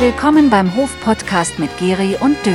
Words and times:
Willkommen 0.00 0.48
beim 0.48 0.74
Hof-Podcast 0.76 1.58
mit 1.58 1.76
Geri 1.76 2.16
und 2.20 2.34
Dö. 2.46 2.54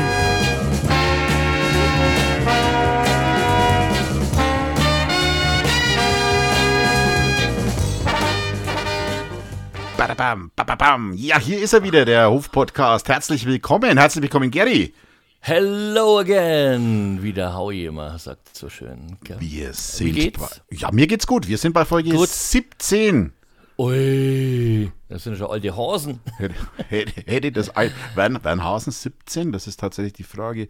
Badabam, 9.96 10.50
bababam. 10.56 11.14
Ja, 11.14 11.40
hier 11.40 11.62
ist 11.62 11.74
er 11.74 11.84
wieder, 11.84 12.04
der 12.04 12.32
Hof-Podcast. 12.32 13.08
Herzlich 13.10 13.46
willkommen, 13.46 14.00
herzlich 14.00 14.24
willkommen, 14.24 14.50
Gary. 14.50 14.96
Hello 15.40 16.18
again, 16.18 17.20
wie 17.22 17.32
der 17.32 17.56
Howie 17.56 17.86
immer 17.86 18.18
sagt 18.18 18.58
so 18.58 18.70
schön. 18.70 19.20
gell? 19.24 19.38
Wir 19.40 19.72
sind 19.72 20.16
geht's? 20.16 20.40
bei, 20.40 20.76
ja, 20.76 20.92
mir 20.92 21.06
geht's 21.06 21.28
gut. 21.28 21.48
Wir 21.48 21.60
sind 21.60 21.74
bei 21.74 21.86
Folge 21.86 22.10
Gut. 22.10 22.28
17. 22.28 23.34
Ui, 23.78 24.90
das 25.10 25.24
sind 25.24 25.34
ja 25.34 25.40
schon 25.40 25.52
alte 25.52 25.76
Hasen. 25.76 26.22
Hätte, 26.88 27.24
hätte, 27.26 27.52
das 27.52 27.76
ein, 27.76 27.92
werden, 28.16 28.42
werden 28.44 28.64
Hasen 28.64 28.92
17? 28.92 29.52
Das 29.52 29.68
ist 29.68 29.80
tatsächlich 29.80 30.14
die 30.14 30.24
Frage. 30.24 30.70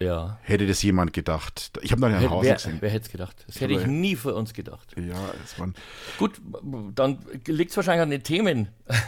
Ja. 0.00 0.38
Hätte 0.42 0.66
das 0.66 0.82
jemand 0.82 1.12
gedacht? 1.12 1.78
Ich 1.82 1.92
habe 1.92 2.00
noch 2.00 2.08
einen 2.08 2.30
Hasen 2.30 2.42
wer, 2.42 2.54
gesehen. 2.54 2.78
wer 2.80 2.88
hätte 2.88 3.04
es 3.04 3.12
gedacht? 3.12 3.44
Das 3.46 3.60
hätte 3.60 3.74
ich 3.74 3.84
nie 3.86 4.16
für 4.16 4.34
uns 4.34 4.54
gedacht. 4.54 4.94
Ja, 4.96 5.34
es 5.44 5.58
waren, 5.58 5.74
Gut, 6.18 6.40
dann 6.94 7.18
liegt 7.46 7.72
es 7.72 7.76
wahrscheinlich 7.76 8.02
an 8.02 8.10
den 8.10 8.22
Themen. 8.22 8.68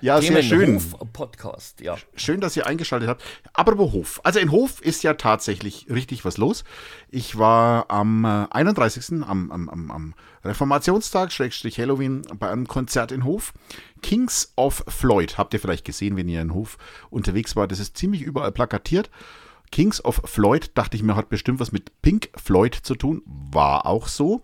ja 0.00 0.22
sehr 0.22 0.40
Themen 0.40 0.42
schön. 0.42 0.76
Hof-Podcast, 0.76 1.82
ja. 1.82 1.98
Schön, 2.14 2.40
dass 2.40 2.56
ihr 2.56 2.66
eingeschaltet 2.66 3.10
habt. 3.10 3.22
Apropos 3.52 3.92
Hof. 3.92 4.20
Also 4.24 4.38
in 4.38 4.50
Hof 4.50 4.80
ist 4.80 5.02
ja 5.02 5.12
tatsächlich 5.14 5.88
richtig 5.90 6.24
was 6.24 6.38
los. 6.38 6.64
Ich 7.10 7.36
war 7.36 7.90
am 7.90 8.24
äh, 8.24 8.46
31. 8.52 9.22
am, 9.22 9.50
am, 9.52 9.68
am, 9.68 9.90
am 9.90 10.14
Reformationstag, 10.44 11.32
Schrägstrich 11.32 11.78
Halloween, 11.78 12.22
bei 12.38 12.50
einem 12.50 12.66
Konzert 12.66 13.12
in 13.12 13.24
Hof. 13.24 13.52
Kings 14.02 14.52
of 14.56 14.84
Floyd. 14.88 15.36
Habt 15.38 15.54
ihr 15.54 15.60
vielleicht 15.60 15.84
gesehen, 15.84 16.16
wenn 16.16 16.28
ihr 16.28 16.40
in 16.40 16.54
Hof 16.54 16.78
unterwegs 17.10 17.56
wart. 17.56 17.72
Das 17.72 17.80
ist 17.80 17.96
ziemlich 17.96 18.22
überall 18.22 18.52
plakatiert. 18.52 19.10
Kings 19.70 20.04
of 20.04 20.22
Floyd, 20.24 20.72
dachte 20.74 20.96
ich 20.96 21.02
mir, 21.02 21.14
hat 21.14 21.28
bestimmt 21.28 21.60
was 21.60 21.72
mit 21.72 22.02
Pink 22.02 22.30
Floyd 22.34 22.74
zu 22.74 22.94
tun. 22.94 23.22
War 23.26 23.86
auch 23.86 24.08
so. 24.08 24.42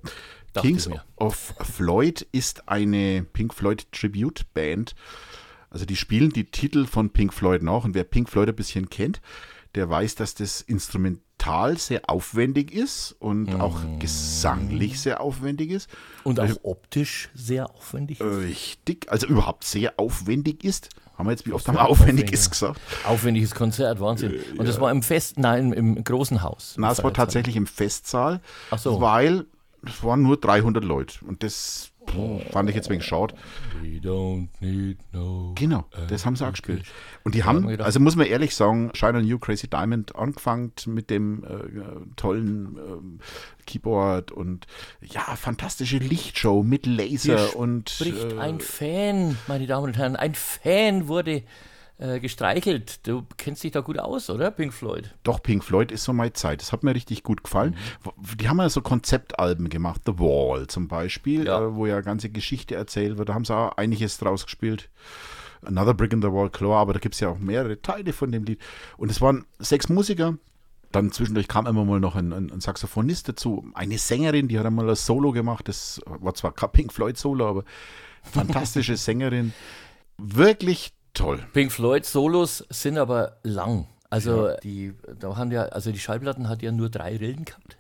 Dachte 0.53 0.69
Kings 0.69 0.89
of 1.17 1.55
Floyd 1.61 2.27
ist 2.33 2.69
eine 2.69 3.27
Pink 3.33 3.53
Floyd 3.53 3.91
Tribute 3.93 4.47
Band. 4.55 4.95
Also 5.71 5.85
die 5.85 5.97
spielen 5.97 6.31
die 6.31 6.51
Titel 6.51 6.87
von 6.87 7.11
Pink 7.11 7.35
Floyd 7.35 7.63
nach 7.63 7.85
und 7.85 7.95
wer 7.95 8.05
Pink 8.05 8.31
Floyd 8.31 8.49
ein 8.49 8.57
bisschen 8.57 8.89
kennt, 8.89 9.21
der 9.75 9.91
weiß, 9.91 10.15
dass 10.15 10.35
das 10.35 10.61
instrumental 11.47 11.79
sehr 11.79 12.03
aufwendig 12.09 12.73
ist 12.73 13.15
und 13.19 13.61
auch 13.61 13.81
gesanglich 13.99 15.01
sehr 15.01 15.21
aufwendig 15.21 15.71
ist. 15.71 15.89
Und 16.25 16.41
auch 16.41 16.51
optisch 16.63 17.31
sehr 17.35 17.71
aufwendig. 17.71 18.21
Richtig, 18.21 19.11
also 19.11 19.27
überhaupt 19.27 19.65
sehr 19.65 19.95
aufwendig 19.99 20.65
ist. 20.65 20.91
Haben 21.17 21.29
wir 21.29 21.33
jetzt, 21.33 21.47
wie 21.47 21.53
oft 21.53 21.67
haben 21.67 21.77
wir 21.77 21.89
Aufwendiges 21.89 22.51
gesagt? 22.51 22.79
Aufwendiges 23.05 23.55
Konzert, 23.55 24.01
Wahnsinn. 24.01 24.39
Und 24.59 24.69
das 24.69 24.81
war 24.81 24.91
im 24.91 25.03
Fest, 25.03 25.39
nein, 25.39 25.73
im, 25.73 25.97
im 25.97 26.05
großen 26.05 26.43
Haus. 26.43 26.75
Na, 26.77 26.91
es 26.91 27.03
war 27.03 27.13
tatsächlich 27.15 27.57
im 27.57 27.67
Festsaal, 27.67 28.41
so. 28.77 29.01
weil 29.01 29.47
es 29.87 30.03
waren 30.03 30.23
nur 30.23 30.37
300 30.37 30.85
Leute 30.85 31.25
und 31.25 31.43
das 31.43 31.91
fand 32.51 32.69
ich 32.69 32.77
jetzt 32.77 32.89
wegen 32.91 33.03
schade. 33.03 33.35
We 33.83 33.99
don't 33.99 34.49
need 34.61 34.99
no. 35.13 35.53
Genau, 35.55 35.85
das 36.09 36.25
haben 36.27 36.37
sie 36.37 36.47
auch 36.47 36.51
gespielt. 36.51 36.85
Und 37.25 37.35
die 37.35 37.45
haben, 37.45 37.69
also 37.81 38.01
muss 38.01 38.17
man 38.17 38.27
ehrlich 38.27 38.55
sagen, 38.55 38.91
Shine 38.95 39.19
on 39.19 39.25
You, 39.25 39.39
Crazy 39.39 39.69
Diamond 39.69 40.17
angefangen 40.17 40.73
mit 40.87 41.11
dem 41.11 41.45
äh, 41.45 42.15
tollen 42.17 42.77
ähm, 42.77 43.21
Keyboard 43.67 44.33
und 44.33 44.67
ja, 45.03 45.23
fantastische 45.37 45.99
Lichtshow 45.99 46.63
mit 46.63 46.87
Laser 46.87 47.39
Hier 47.39 47.57
und 47.57 47.91
spricht 47.91 48.33
äh, 48.33 48.39
ein 48.39 48.61
Fan, 48.61 49.37
meine 49.47 49.67
Damen 49.67 49.87
und 49.87 49.99
Herren. 49.99 50.17
Ein 50.17 50.35
Fan 50.35 51.09
wurde 51.09 51.43
äh, 51.99 52.21
gestreichelt. 52.21 53.07
Du 53.07 53.25
kennst 53.37 53.65
dich 53.65 53.73
da 53.73 53.81
gut 53.81 53.99
aus, 53.99 54.29
oder, 54.31 54.51
Pink 54.51 54.73
Floyd? 54.75 55.15
doch 55.23 55.43
Pink 55.43 55.65
Floyd 55.65 55.91
ist 55.93 56.05
so 56.05 56.13
meine 56.13 56.33
Zeit. 56.35 56.61
Das 56.61 56.73
hat 56.73 56.83
mir 56.83 56.95
richtig 56.95 57.23
gut 57.23 57.43
gefallen. 57.45 57.77
Mhm. 58.05 58.37
Die 58.39 58.49
haben 58.49 58.59
ja 58.59 58.69
so 58.69 58.83
Konzeptalben 58.83 59.69
gemacht, 59.69 60.03
The 60.07 60.19
Wall 60.19 60.67
zum 60.67 60.89
Beispiel, 60.89 61.47
Ja. 61.47 61.61
äh, 61.61 61.75
wo 61.75 61.87
ja 61.87 62.01
ganze 62.03 62.29
Geschichte 62.31 62.75
erzählt 62.75 63.17
wird. 63.19 63.29
Da 63.29 63.35
haben 63.35 63.45
sie 63.45 63.57
auch 63.57 63.77
einiges 63.77 64.19
draus 64.19 64.45
gespielt. 64.45 64.91
Another 65.65 65.95
Brick 65.95 66.13
in 66.13 66.21
the 66.23 66.29
Wall, 66.31 66.51
klar, 66.51 66.77
aber 66.81 66.93
da 66.93 66.99
gibt 66.99 67.15
es 67.15 67.21
ja 67.21 67.31
auch 67.31 67.39
mehrere 67.39 67.81
Teile 67.81 68.13
von 68.13 68.31
dem 68.31 68.45
Lied. 68.45 68.61
Und 68.99 69.11
es 69.11 69.21
waren 69.21 69.47
sechs 69.59 69.89
Musiker. 69.89 70.37
Dann 70.93 71.11
zwischendurch 71.11 71.49
kam 71.49 71.67
immer 71.67 71.85
mal 71.85 71.99
noch 71.99 72.15
ein, 72.15 72.33
ein, 72.33 72.53
ein 72.53 72.61
Saxophonist 72.61 73.29
dazu. 73.29 73.67
Eine 73.75 73.99
Sängerin, 73.99 74.49
die 74.49 74.59
hat 74.59 74.67
einmal 74.67 74.89
ein 74.89 74.95
Solo 74.97 75.33
gemacht. 75.33 75.67
Das 75.67 76.01
war 76.07 76.35
zwar 76.35 76.53
kein 76.53 76.71
Pink 76.71 76.93
Floyd 76.93 77.17
Solo, 77.19 77.49
aber 77.49 77.65
fantastische 78.23 78.97
Sängerin. 78.97 79.53
Wirklich 80.19 80.93
toll. 81.17 81.41
Pink 81.53 81.73
Floyd 81.73 82.05
Solos 82.05 82.65
sind 82.71 82.99
aber 82.99 83.39
lang. 83.43 83.87
Also 84.11 84.51
die, 84.63 84.95
da 85.19 85.37
haben 85.37 85.51
ja, 85.51 85.65
also 85.65 85.91
die 85.91 85.99
Schallplatten 85.99 86.49
hat 86.49 86.63
ja 86.63 86.71
nur 86.71 86.89
drei 86.89 87.17
Rillen 87.17 87.45
gehabt. 87.45 87.77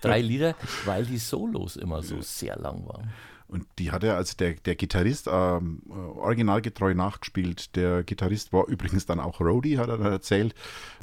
Drei 0.00 0.20
Lieder, 0.20 0.54
weil 0.84 1.04
die 1.04 1.18
Solos 1.18 1.76
immer 1.76 2.02
so 2.02 2.20
sehr 2.20 2.56
lang 2.56 2.86
waren. 2.86 3.10
Und 3.50 3.66
die 3.80 3.90
hat 3.90 4.04
er, 4.04 4.16
also 4.16 4.36
der, 4.38 4.54
der 4.54 4.76
Gitarrist, 4.76 5.28
ähm, 5.28 5.82
äh, 5.88 5.92
originalgetreu 5.92 6.94
nachgespielt. 6.94 7.74
Der 7.74 8.04
Gitarrist 8.04 8.52
war 8.52 8.68
übrigens 8.68 9.06
dann 9.06 9.18
auch 9.18 9.40
Roadie, 9.40 9.76
hat 9.78 9.88
er 9.88 9.98
dann 9.98 10.12
erzählt. 10.12 10.54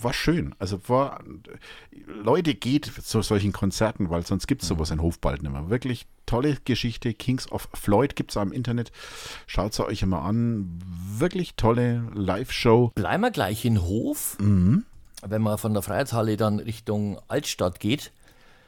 War 0.01 0.13
schön. 0.13 0.55
Also 0.57 0.79
war, 0.87 1.21
Leute, 2.05 2.55
geht 2.55 2.85
zu 2.85 3.21
solchen 3.21 3.51
Konzerten, 3.51 4.09
weil 4.09 4.25
sonst 4.25 4.47
gibt 4.47 4.61
es 4.61 4.69
sowas 4.69 4.91
in 4.91 5.01
Hofbald 5.01 5.43
nicht 5.43 5.51
mehr. 5.51 5.69
Wirklich 5.69 6.07
tolle 6.25 6.55
Geschichte. 6.63 7.13
Kings 7.13 7.51
of 7.51 7.67
Floyd 7.73 8.15
gibt 8.15 8.31
es 8.31 8.41
im 8.41 8.53
Internet. 8.53 8.93
Schaut 9.45 9.73
es 9.73 9.79
euch 9.81 10.01
immer 10.01 10.21
an. 10.21 10.79
Wirklich 11.17 11.55
tolle 11.55 12.09
Live-Show. 12.13 12.93
Bleiben 12.95 13.23
wir 13.23 13.31
gleich 13.31 13.65
in 13.65 13.81
Hof. 13.81 14.37
Wenn 15.25 15.41
man 15.41 15.57
von 15.57 15.73
der 15.73 15.81
Freiheitshalle 15.81 16.37
dann 16.37 16.59
Richtung 16.59 17.19
Altstadt 17.27 17.79
geht, 17.79 18.11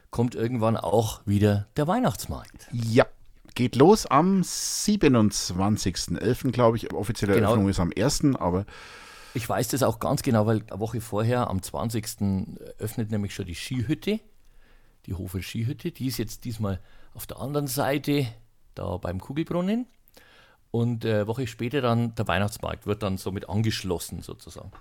kommt 0.09 0.33
irgendwann 0.35 0.77
auch 0.77 1.21
wieder 1.25 1.67
der 1.77 1.87
Weihnachtsmarkt. 1.87 2.67
Ja. 2.71 3.05
Geht 3.55 3.75
los 3.75 4.05
am 4.05 4.41
27.11., 4.41 6.51
glaube 6.51 6.77
ich. 6.77 6.93
Offizielle 6.93 7.33
Genau. 7.33 7.49
Eröffnung 7.49 7.69
ist 7.69 7.79
am 7.79 7.91
1., 7.95 8.35
aber 8.35 8.65
Ich 9.33 9.49
weiß 9.49 9.69
das 9.69 9.83
auch 9.83 9.99
ganz 9.99 10.21
genau, 10.21 10.45
weil 10.45 10.63
eine 10.69 10.79
Woche 10.79 11.01
vorher, 11.01 11.49
am 11.49 11.61
20. 11.61 12.05
öffnet 12.77 13.11
nämlich 13.11 13.35
schon 13.35 13.45
die 13.45 13.55
Skihütte, 13.55 14.19
die 15.05 15.13
Hofer 15.13 15.41
Skihütte. 15.41 15.91
Die 15.91 16.07
ist 16.07 16.17
jetzt 16.17 16.45
diesmal 16.45 16.79
auf 17.13 17.27
der 17.27 17.39
anderen 17.39 17.67
Seite, 17.67 18.27
da 18.75 18.97
beim 18.97 19.19
Kugelbrunnen. 19.19 19.87
Und 20.71 21.03
äh, 21.03 21.15
eine 21.15 21.27
Woche 21.27 21.47
später 21.47 21.81
dann 21.81 22.13
der 22.13 22.27
Weihnachtsmarkt 22.27 22.85
wird 22.85 23.01
dann 23.01 23.17
somit 23.17 23.49
angeschlossen 23.49 24.21
sozusagen. 24.21 24.71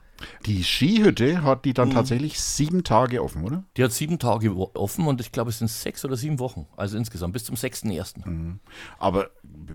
die 0.45 0.63
Skihütte 0.63 1.43
hat 1.43 1.65
die 1.65 1.73
dann 1.73 1.91
tatsächlich 1.91 2.39
sieben 2.41 2.85
Tage 2.85 3.23
offen, 3.23 3.43
oder? 3.43 3.65
Die 3.77 3.85
hat 3.85 3.93
sieben 3.93 4.19
Tage 4.19 4.55
offen 4.55 5.07
und 5.07 5.21
ich 5.23 5.33
glaube, 5.33 5.49
es 5.49 5.61
sind 5.61 5.69
sechs 5.69 6.05
oder 6.05 6.17
sieben 6.17 6.39
Wochen. 6.41 6.67
Also 6.77 6.99
insgesamt 6.99 7.33
bis 7.33 7.45
zum 7.45 7.57
6.1. 7.57 8.59
Aber 8.99 9.31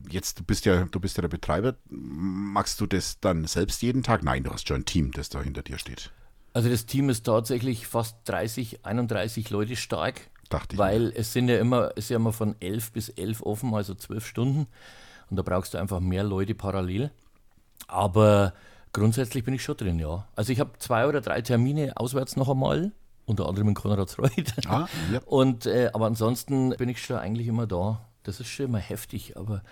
jetzt, 0.08 0.40
du 0.40 0.44
bist 0.44 0.66
ja, 0.66 0.86
du 0.86 1.00
bist 1.00 1.18
ja 1.18 1.22
der 1.22 1.30
Betreiber. 1.30 1.76
Magst 1.90 2.80
du 2.80 2.86
das 2.86 3.20
dann 3.20 3.46
selbst 3.46 3.82
jeden 3.82 4.04
Tag? 4.04 4.24
Nein, 4.24 4.44
du 4.44 4.52
hast 4.52 4.68
schon 4.68 4.82
ein 4.82 4.86
Team, 4.86 5.12
das 5.12 5.30
da 5.30 5.42
hinter 5.42 5.64
dir 5.64 5.80
steht. 5.80 6.12
Also 6.54 6.70
das 6.70 6.86
Team 6.86 7.10
ist 7.10 7.24
tatsächlich 7.24 7.88
fast 7.88 8.18
30, 8.26 8.86
31 8.86 9.50
Leute 9.50 9.76
stark. 9.76 10.30
Dachte 10.50 10.76
ich 10.76 10.80
Weil 10.80 11.12
es 11.16 11.34
sind 11.34 11.50
ja 11.50 11.58
immer, 11.58 11.92
es 11.96 12.06
ist 12.06 12.10
ja 12.10 12.18
immer 12.18 12.34
von 12.34 12.56
11 12.60 12.92
bis 12.92 13.10
11 13.10 13.42
offen, 13.42 13.74
also 13.74 13.96
12 13.96 14.28
Stunden. 14.28 14.68
Und 15.30 15.38
da 15.38 15.44
brauchst 15.44 15.74
du 15.74 15.78
einfach 15.78 16.00
mehr 16.00 16.24
Leute 16.24 16.56
parallel. 16.56 17.12
Aber 17.88 18.54
grundsätzlich 18.92 19.44
bin 19.44 19.54
ich 19.54 19.64
schon 19.64 19.78
drin, 19.78 20.00
ja. 20.00 20.28
Also 20.36 20.54
ich 20.54 20.60
habe 20.60 20.72
zwei 20.80 21.08
oder 21.08 21.22
drei 21.22 21.42
Termine 21.42 21.98
auswärts 21.98 22.36
noch 22.36 22.50
einmal, 22.50 22.92
unter 23.26 23.48
anderem 23.48 23.70
in 23.70 23.74
Konradsreuth. 23.74 24.54
Ah, 24.68 24.88
ja. 25.12 25.20
Und, 25.26 25.66
äh, 25.66 25.90
aber 25.94 26.06
ansonsten 26.06 26.72
bin 26.72 26.90
ich 26.90 27.04
schon 27.04 27.18
eigentlich 27.18 27.48
immer 27.48 27.68
da. 27.68 28.06
Das 28.24 28.40
ist 28.40 28.48
schon 28.48 28.68
immer 28.68 28.80
heftig, 28.80 29.36
aber 29.38 29.64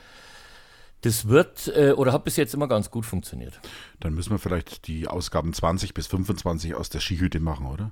das 1.01 1.27
wird 1.27 1.67
äh, 1.75 1.93
oder 1.93 2.13
hat 2.13 2.23
bis 2.23 2.35
jetzt 2.35 2.53
immer 2.53 2.67
ganz 2.67 2.91
gut 2.91 3.05
funktioniert. 3.05 3.59
Dann 3.99 4.13
müssen 4.13 4.31
wir 4.31 4.39
vielleicht 4.39 4.87
die 4.87 5.07
Ausgaben 5.07 5.53
20 5.53 5.93
bis 5.93 6.07
25 6.07 6.75
aus 6.75 6.89
der 6.89 6.99
Skihütte 6.99 7.39
machen, 7.39 7.65
oder? 7.65 7.91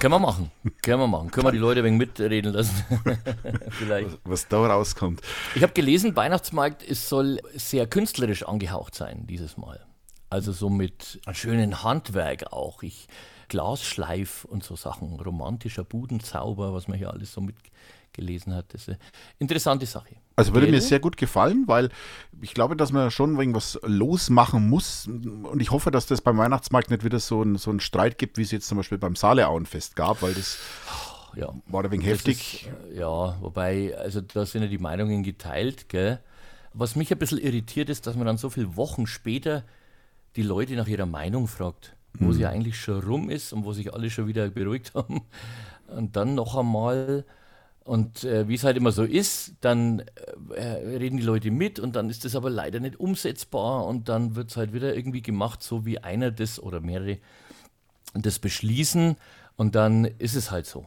Können 0.00 0.14
wir 0.14 0.18
machen. 0.18 0.50
Können 0.82 1.00
wir 1.00 1.06
machen. 1.06 1.30
Können 1.30 1.46
wir 1.46 1.52
die 1.52 1.58
Leute 1.58 1.84
wenig 1.84 1.98
mitreden 1.98 2.52
lassen. 2.52 2.84
Vielleicht. 3.70 4.18
Was 4.24 4.48
da 4.48 4.66
rauskommt. 4.66 5.20
Ich 5.54 5.62
habe 5.62 5.72
gelesen, 5.72 6.16
Weihnachtsmarkt 6.16 6.82
es 6.82 7.08
soll 7.08 7.40
sehr 7.54 7.86
künstlerisch 7.86 8.44
angehaucht 8.44 8.94
sein 8.94 9.26
dieses 9.26 9.56
Mal. 9.56 9.84
Also 10.30 10.52
so 10.52 10.70
mit 10.70 11.20
einem 11.26 11.34
schönen 11.34 11.82
Handwerk 11.84 12.52
auch. 12.52 12.82
Ich 12.82 13.06
Glasschleif 13.48 14.44
und 14.44 14.64
so 14.64 14.74
Sachen, 14.74 15.20
romantischer 15.20 15.84
Budenzauber, 15.84 16.72
was 16.72 16.88
man 16.88 16.98
hier 16.98 17.10
alles 17.10 17.32
so 17.32 17.46
mitgelesen 18.14 18.54
hat. 18.54 18.72
Das 18.72 18.82
ist 18.82 18.88
eine 18.88 18.98
interessante 19.38 19.86
Sache. 19.86 20.16
Also 20.36 20.52
würde 20.52 20.66
mir 20.66 20.80
sehr 20.80 20.98
gut 21.00 21.16
gefallen, 21.16 21.64
weil 21.66 21.90
ich 22.40 22.54
glaube, 22.54 22.76
dass 22.76 22.92
man 22.92 23.10
schon 23.10 23.38
irgendwas 23.38 23.78
losmachen 23.84 24.68
muss. 24.68 25.06
Und 25.06 25.60
ich 25.60 25.70
hoffe, 25.70 25.90
dass 25.90 26.06
das 26.06 26.20
beim 26.20 26.38
Weihnachtsmarkt 26.38 26.90
nicht 26.90 27.04
wieder 27.04 27.20
so 27.20 27.42
ein, 27.42 27.56
so 27.56 27.70
ein 27.70 27.80
Streit 27.80 28.18
gibt, 28.18 28.36
wie 28.36 28.42
es 28.42 28.50
jetzt 28.50 28.66
zum 28.66 28.78
Beispiel 28.78 28.98
beim 28.98 29.14
Saaleauenfest 29.16 29.94
gab, 29.96 30.22
weil 30.22 30.34
das 30.34 30.58
Ja. 31.36 31.52
war 31.66 31.84
ein 31.84 31.90
wenig 31.90 32.06
heftig. 32.06 32.66
Ist, 32.66 32.94
äh, 32.94 33.00
ja, 33.00 33.36
wobei, 33.40 33.96
also 33.96 34.20
da 34.20 34.44
sind 34.44 34.62
ja 34.62 34.68
die 34.68 34.78
Meinungen 34.78 35.22
geteilt, 35.22 35.88
gell? 35.88 36.20
was 36.72 36.96
mich 36.96 37.12
ein 37.12 37.18
bisschen 37.18 37.38
irritiert 37.38 37.88
ist, 37.88 38.06
dass 38.08 38.16
man 38.16 38.26
dann 38.26 38.36
so 38.36 38.50
viele 38.50 38.76
Wochen 38.76 39.06
später 39.06 39.62
die 40.34 40.42
Leute 40.42 40.74
nach 40.74 40.88
ihrer 40.88 41.06
Meinung 41.06 41.46
fragt, 41.46 41.94
wo 42.18 42.32
sie 42.32 42.46
eigentlich 42.46 42.80
schon 42.80 43.00
rum 43.00 43.30
ist 43.30 43.52
und 43.52 43.64
wo 43.64 43.72
sich 43.72 43.94
alle 43.94 44.10
schon 44.10 44.26
wieder 44.26 44.48
beruhigt 44.50 44.92
haben. 44.94 45.22
Und 45.86 46.16
dann 46.16 46.34
noch 46.34 46.56
einmal, 46.56 47.24
und 47.84 48.24
äh, 48.24 48.48
wie 48.48 48.54
es 48.54 48.64
halt 48.64 48.78
immer 48.78 48.92
so 48.92 49.04
ist, 49.04 49.54
dann 49.60 50.02
äh, 50.54 50.62
reden 50.62 51.18
die 51.18 51.22
Leute 51.22 51.50
mit 51.50 51.78
und 51.78 51.96
dann 51.96 52.08
ist 52.08 52.24
das 52.24 52.34
aber 52.34 52.48
leider 52.48 52.80
nicht 52.80 52.98
umsetzbar 52.98 53.86
und 53.86 54.08
dann 54.08 54.36
wird 54.36 54.50
es 54.50 54.56
halt 54.56 54.72
wieder 54.72 54.96
irgendwie 54.96 55.20
gemacht, 55.20 55.62
so 55.62 55.84
wie 55.84 55.98
einer 55.98 56.30
das 56.30 56.60
oder 56.60 56.80
mehrere 56.80 57.18
das 58.14 58.38
beschließen 58.38 59.16
und 59.56 59.74
dann 59.74 60.06
ist 60.06 60.34
es 60.34 60.50
halt 60.50 60.66
so. 60.66 60.86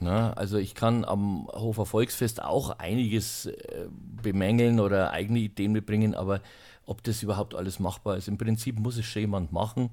Ne? 0.00 0.36
Also 0.36 0.58
ich 0.58 0.76
kann 0.76 1.04
am 1.04 1.48
Hofer 1.48 1.86
Volksfest 1.86 2.40
auch 2.40 2.78
einiges 2.78 3.46
äh, 3.46 3.88
bemängeln 3.90 4.78
oder 4.78 5.10
eigene 5.10 5.40
Ideen 5.40 5.72
mitbringen, 5.72 6.14
aber 6.14 6.40
ob 6.86 7.02
das 7.02 7.22
überhaupt 7.22 7.56
alles 7.56 7.80
machbar 7.80 8.16
ist, 8.16 8.28
im 8.28 8.38
Prinzip 8.38 8.78
muss 8.78 8.96
es 8.96 9.06
schon 9.06 9.22
jemand 9.22 9.50
machen 9.52 9.90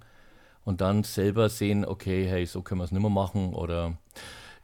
und 0.63 0.81
dann 0.81 1.03
selber 1.03 1.50
sehen, 1.50 1.86
okay, 1.86 2.27
hey, 2.27 2.45
so 2.45 2.62
können 2.62 2.81
wir 2.81 2.86
es 2.86 2.92
nicht 2.92 3.01
mehr 3.01 3.09
machen 3.09 3.56
oder 3.56 3.97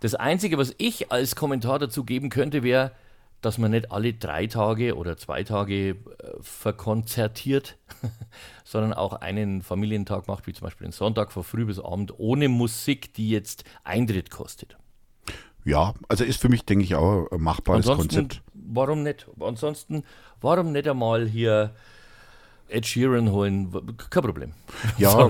das 0.01 0.15
Einzige, 0.15 0.57
was 0.57 0.73
ich 0.77 1.11
als 1.11 1.35
Kommentar 1.35 1.79
dazu 1.79 2.03
geben 2.03 2.29
könnte, 2.29 2.63
wäre, 2.63 2.91
dass 3.41 3.57
man 3.57 3.71
nicht 3.71 3.91
alle 3.91 4.13
drei 4.13 4.47
Tage 4.47 4.95
oder 4.97 5.15
zwei 5.15 5.43
Tage 5.43 5.89
äh, 5.89 5.95
verkonzertiert, 6.41 7.77
sondern 8.63 8.93
auch 8.93 9.13
einen 9.13 9.61
Familientag 9.61 10.27
macht, 10.27 10.47
wie 10.47 10.53
zum 10.53 10.65
Beispiel 10.65 10.87
den 10.87 10.91
Sonntag 10.91 11.31
von 11.31 11.43
früh 11.43 11.65
bis 11.65 11.79
Abend, 11.79 12.13
ohne 12.17 12.49
Musik, 12.49 13.13
die 13.13 13.29
jetzt 13.29 13.63
Eintritt 13.83 14.31
kostet. 14.31 14.77
Ja, 15.63 15.93
also 16.07 16.23
ist 16.23 16.41
für 16.41 16.49
mich, 16.49 16.65
denke 16.65 16.83
ich, 16.83 16.95
auch 16.95 17.27
ein 17.31 17.41
machbares 17.41 17.87
Ansonsten, 17.87 18.21
Konzept. 18.21 18.43
warum 18.53 19.03
nicht? 19.03 19.27
Ansonsten, 19.39 20.03
warum 20.39 20.71
nicht 20.71 20.87
einmal 20.87 21.27
hier 21.27 21.75
Ed 22.71 22.85
Sheeran 22.85 23.31
holen? 23.31 23.71
Kein 24.09 24.23
Problem. 24.23 24.53
Ja. 24.97 25.29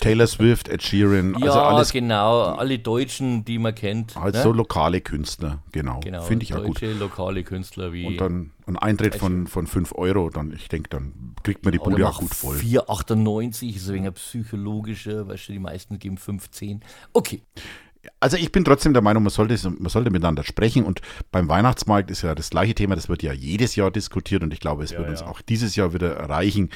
Taylor 0.00 0.26
Swift, 0.26 0.68
Ed 0.68 0.82
Sheeran, 0.82 1.34
Ja, 1.38 1.46
also 1.46 1.60
alles 1.60 1.92
genau. 1.92 2.42
Alle 2.42 2.78
Deutschen, 2.78 3.44
die 3.44 3.58
man 3.58 3.74
kennt. 3.74 4.16
halt 4.16 4.34
ne? 4.34 4.42
so 4.42 4.52
lokale 4.52 5.00
Künstler, 5.00 5.62
genau. 5.72 6.00
genau, 6.00 6.22
Finde 6.22 6.44
ich 6.44 6.54
auch 6.54 6.64
gut. 6.64 6.76
deutsche, 6.82 6.92
lokale 6.94 7.42
Künstler 7.42 7.92
wie. 7.92 8.06
Und 8.06 8.18
dann 8.18 8.52
ein 8.66 8.76
Eintritt 8.76 9.16
von, 9.16 9.46
von 9.46 9.66
5 9.66 9.92
Euro, 9.96 10.30
dann, 10.30 10.52
ich 10.52 10.68
denke, 10.68 10.88
dann 10.90 11.34
kriegt 11.42 11.64
man 11.64 11.72
die 11.72 11.78
Bude 11.78 12.08
auch 12.08 12.20
gut 12.20 12.34
voll. 12.34 12.56
4,98 12.56 13.76
ist 13.76 13.90
ein 13.90 14.12
psychologischer, 14.12 15.26
weißt 15.28 15.48
du, 15.48 15.52
die 15.52 15.58
meisten 15.58 15.98
geben 15.98 16.16
15. 16.16 16.80
Okay. 17.12 17.42
Also 18.18 18.36
ich 18.38 18.50
bin 18.50 18.64
trotzdem 18.64 18.92
der 18.94 19.02
Meinung, 19.02 19.22
man 19.22 19.30
sollte, 19.30 19.58
man 19.70 19.90
sollte 19.90 20.10
miteinander 20.10 20.42
sprechen 20.42 20.84
und 20.84 21.02
beim 21.30 21.48
Weihnachtsmarkt 21.48 22.10
ist 22.10 22.22
ja 22.22 22.34
das 22.34 22.48
gleiche 22.48 22.74
Thema, 22.74 22.94
das 22.94 23.10
wird 23.10 23.22
ja 23.22 23.32
jedes 23.32 23.76
Jahr 23.76 23.90
diskutiert 23.90 24.42
und 24.42 24.52
ich 24.54 24.60
glaube, 24.60 24.84
es 24.84 24.90
Ja, 24.92 24.98
wird 24.98 25.10
uns 25.10 25.20
ja. 25.20 25.26
auch 25.26 25.42
dieses 25.42 25.76
Jahr 25.76 25.92
wieder 25.92 26.14
erreichen, 26.16 26.70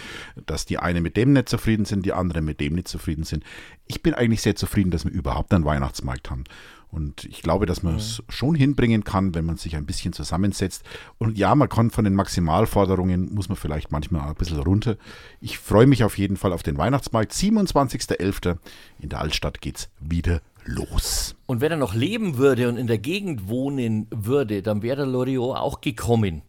dass 0.46 0.66
die 0.66 0.78
einen 0.78 1.02
mit 1.02 1.16
dem 1.16 1.32
nicht 1.32 1.48
zufrieden 1.48 1.86
sind, 1.86 2.04
die 2.04 2.12
anderen 2.12 2.44
mit 2.44 2.60
dem 2.60 2.74
nicht 2.74 2.88
zufrieden 2.88 3.24
sind. 3.24 3.42
Ich 3.86 4.02
bin 4.02 4.12
eigentlich 4.12 4.42
sehr 4.42 4.54
zufrieden, 4.56 4.90
dass 4.90 5.04
wir 5.04 5.12
überhaupt 5.12 5.54
einen 5.54 5.64
Weihnachtsmarkt 5.64 6.30
haben. 6.30 6.44
Und 6.90 7.24
ich 7.24 7.42
glaube, 7.42 7.66
dass 7.66 7.82
man 7.82 7.96
es 7.96 8.22
schon 8.28 8.54
hinbringen 8.54 9.02
kann, 9.02 9.34
wenn 9.34 9.44
man 9.44 9.56
sich 9.56 9.74
ein 9.74 9.84
bisschen 9.84 10.12
zusammensetzt. 10.12 10.84
Und 11.18 11.36
ja, 11.36 11.52
man 11.56 11.68
kann 11.68 11.90
von 11.90 12.04
den 12.04 12.14
Maximalforderungen, 12.14 13.34
muss 13.34 13.48
man 13.48 13.56
vielleicht 13.56 13.90
manchmal 13.90 14.28
ein 14.28 14.34
bisschen 14.36 14.60
runter. 14.60 14.96
Ich 15.40 15.58
freue 15.58 15.88
mich 15.88 16.04
auf 16.04 16.18
jeden 16.18 16.36
Fall 16.36 16.52
auf 16.52 16.62
den 16.62 16.78
Weihnachtsmarkt. 16.78 17.32
27.11. 17.32 18.58
in 19.00 19.08
der 19.08 19.20
Altstadt 19.20 19.60
geht's 19.60 19.88
wieder 19.98 20.40
los. 20.64 21.34
Und 21.46 21.60
wenn 21.60 21.72
er 21.72 21.78
noch 21.78 21.94
leben 21.94 22.38
würde 22.38 22.68
und 22.68 22.76
in 22.76 22.86
der 22.86 22.98
Gegend 22.98 23.48
wohnen 23.48 24.06
würde, 24.10 24.62
dann 24.62 24.82
wäre 24.82 24.96
der 24.96 25.06
Loriot 25.06 25.56
auch 25.56 25.80
gekommen. 25.80 26.42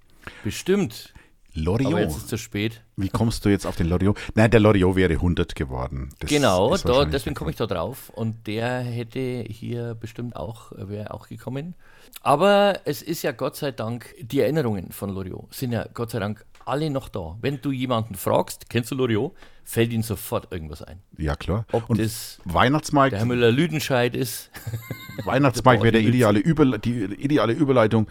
Bestimmt. 0.44 1.14
Aber 1.56 1.82
jetzt 1.82 1.84
Loriot. 1.84 2.10
ist 2.10 2.18
es 2.18 2.28
zu 2.28 2.38
spät. 2.38 2.82
Wie 2.98 3.08
kommst 3.08 3.46
du 3.46 3.50
jetzt 3.50 3.66
auf 3.66 3.78
den 3.78 3.88
Loriot? 3.88 4.18
Nein, 4.36 4.52
der 4.52 4.60
Loriot 4.60 4.96
wäre 4.96 5.14
100 5.14 5.56
geworden. 5.56 6.10
Das 6.20 6.30
Genau, 6.30 6.76
da, 6.76 7.06
deswegen 7.06 7.36
komme 7.36 7.52
ich 7.52 7.56
da 7.56 7.66
drauf. 7.66 8.10
Und 8.10 8.48
der 8.48 8.80
hätte 8.80 9.46
hier 9.48 9.96
bestimmt 9.96 10.36
auch, 10.36 10.74
wäre 10.76 11.14
auch 11.14 11.28
gekommen. 11.28 11.76
Aber 12.22 12.82
es 12.86 13.02
ist 13.02 13.22
ja 13.22 13.32
Gott 13.32 13.56
sei 13.56 13.72
Dank, 13.72 14.14
die 14.20 14.42
Erinnerungen 14.42 14.92
von 14.92 15.10
Loriot 15.10 15.54
sind 15.54 15.72
ja 15.72 15.88
Gott 15.94 16.12
sei 16.12 16.20
Dank 16.20 16.46
alle 16.66 16.90
noch 16.90 17.10
da. 17.10 17.38
Wenn 17.42 17.62
du 17.62 17.72
jemanden 17.72 18.16
fragst, 18.16 18.70
kennst 18.70 18.92
du 18.92 18.96
Loriot, 18.96 19.34
fällt 19.64 19.92
ihm 19.94 20.04
sofort 20.04 20.52
irgendwas 20.52 20.82
ein. 20.82 21.02
Ja, 21.18 21.36
klar. 21.36 21.66
Ob 21.72 21.90
Und 21.90 22.00
das 22.00 22.40
Weihnachtsmarkt, 22.46 23.14
der 23.14 23.20
Herr 23.20 23.26
Müller-Lüdenscheid 23.26 24.16
ist. 24.16 24.52
Weihnachtsmarkt 25.26 25.84
wäre 25.84 25.94
der 25.94 26.02
ideale 26.02 26.42
die 26.42 27.04
ideale 27.16 27.54
Überleitung. 27.54 28.08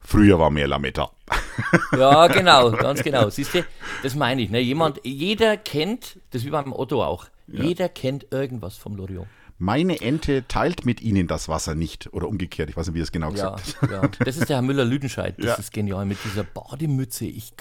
Früher 0.00 0.38
war 0.38 0.50
mehr 0.50 0.68
Lametta. 0.68 1.10
Ja, 1.96 2.26
genau, 2.26 2.72
ganz 2.72 3.04
genau. 3.04 3.30
Siehst 3.30 3.54
du, 3.54 3.64
das 4.02 4.16
meine 4.16 4.42
ich. 4.42 4.50
Ne? 4.50 4.58
Jemand, 4.58 5.00
jeder 5.04 5.56
kennt, 5.56 6.18
das 6.30 6.42
ist 6.42 6.46
wie 6.46 6.50
beim 6.50 6.72
Otto 6.72 7.02
auch, 7.02 7.26
jeder 7.46 7.88
kennt 7.88 8.26
irgendwas 8.32 8.76
vom 8.76 8.96
Loriot. 8.96 9.26
Meine 9.64 10.02
Ente 10.02 10.44
teilt 10.46 10.84
mit 10.84 11.00
Ihnen 11.00 11.26
das 11.26 11.48
Wasser 11.48 11.74
nicht. 11.74 12.12
Oder 12.12 12.28
umgekehrt, 12.28 12.68
ich 12.68 12.76
weiß 12.76 12.86
nicht, 12.88 12.96
wie 12.96 13.00
es 13.00 13.12
genau 13.12 13.28
Ja, 13.32 13.54
gesagt 13.54 13.80
hat. 13.80 13.90
ja, 13.90 14.08
das 14.24 14.36
ist 14.36 14.50
der 14.50 14.56
Herr 14.56 14.62
Müller-Lüdenscheid. 14.62 15.36
Das 15.38 15.46
Ja. 15.46 15.54
ist 15.54 15.72
genial 15.72 16.04
mit 16.04 16.18
dieser 16.22 16.44
Bademütze. 16.44 17.24
Ich 17.24 17.54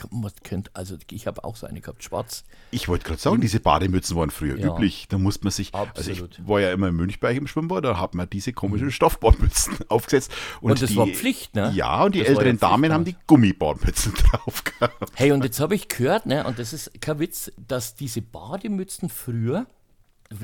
könnte, 0.44 0.69
also 0.73 0.97
ich 1.09 1.27
habe 1.27 1.45
auch 1.45 1.55
so 1.55 1.65
eine 1.65 1.79
gehabt, 1.79 2.03
schwarz. 2.03 2.44
Ich 2.71 2.89
wollte 2.89 3.05
gerade 3.05 3.21
sagen, 3.21 3.39
diese 3.39 3.61
Bademützen 3.61 4.17
waren 4.17 4.31
früher 4.31 4.57
Ja. 4.57 4.67
üblich. 4.75 5.07
Da 5.07 5.17
musste 5.17 5.45
man 5.45 5.51
sich, 5.51 5.73
also 5.73 5.89
Absolut. 6.11 6.39
ich 6.39 6.45
war 6.47 6.59
ja 6.59 6.73
immer 6.73 6.89
in 6.89 6.95
Münchberg 6.95 7.38
im 7.38 7.47
Schwimmbad, 7.47 7.85
da 7.85 7.97
hat 8.01 8.15
man 8.15 8.29
diese 8.29 8.51
komischen 8.51 8.91
Stoffbadmützen 8.91 9.73
aufgesetzt. 9.88 10.29
Und 10.59 10.81
das 10.81 10.94
war 10.97 11.07
Pflicht, 11.07 11.56
ne? 11.56 11.71
Ja, 11.73 12.03
und 12.03 12.15
die 12.15 12.19
Das 12.19 12.27
älteren 12.27 12.59
Damen 12.59 12.91
haben 12.91 13.06
die 13.06 13.15
Gummibadmützen 13.27 14.13
drauf 14.31 14.65
gehabt. 14.65 15.11
Hey, 15.15 15.31
und 15.31 15.45
jetzt 15.45 15.61
habe 15.61 15.73
ich 15.73 15.88
gehört, 15.88 16.25
ne, 16.25 16.44
und 16.45 16.59
das 16.59 16.73
ist 16.73 16.91
kein 16.99 17.19
Witz, 17.19 17.49
dass 17.65 17.95
diese 17.95 18.21
Bademützen 18.21 19.07
früher 19.07 19.67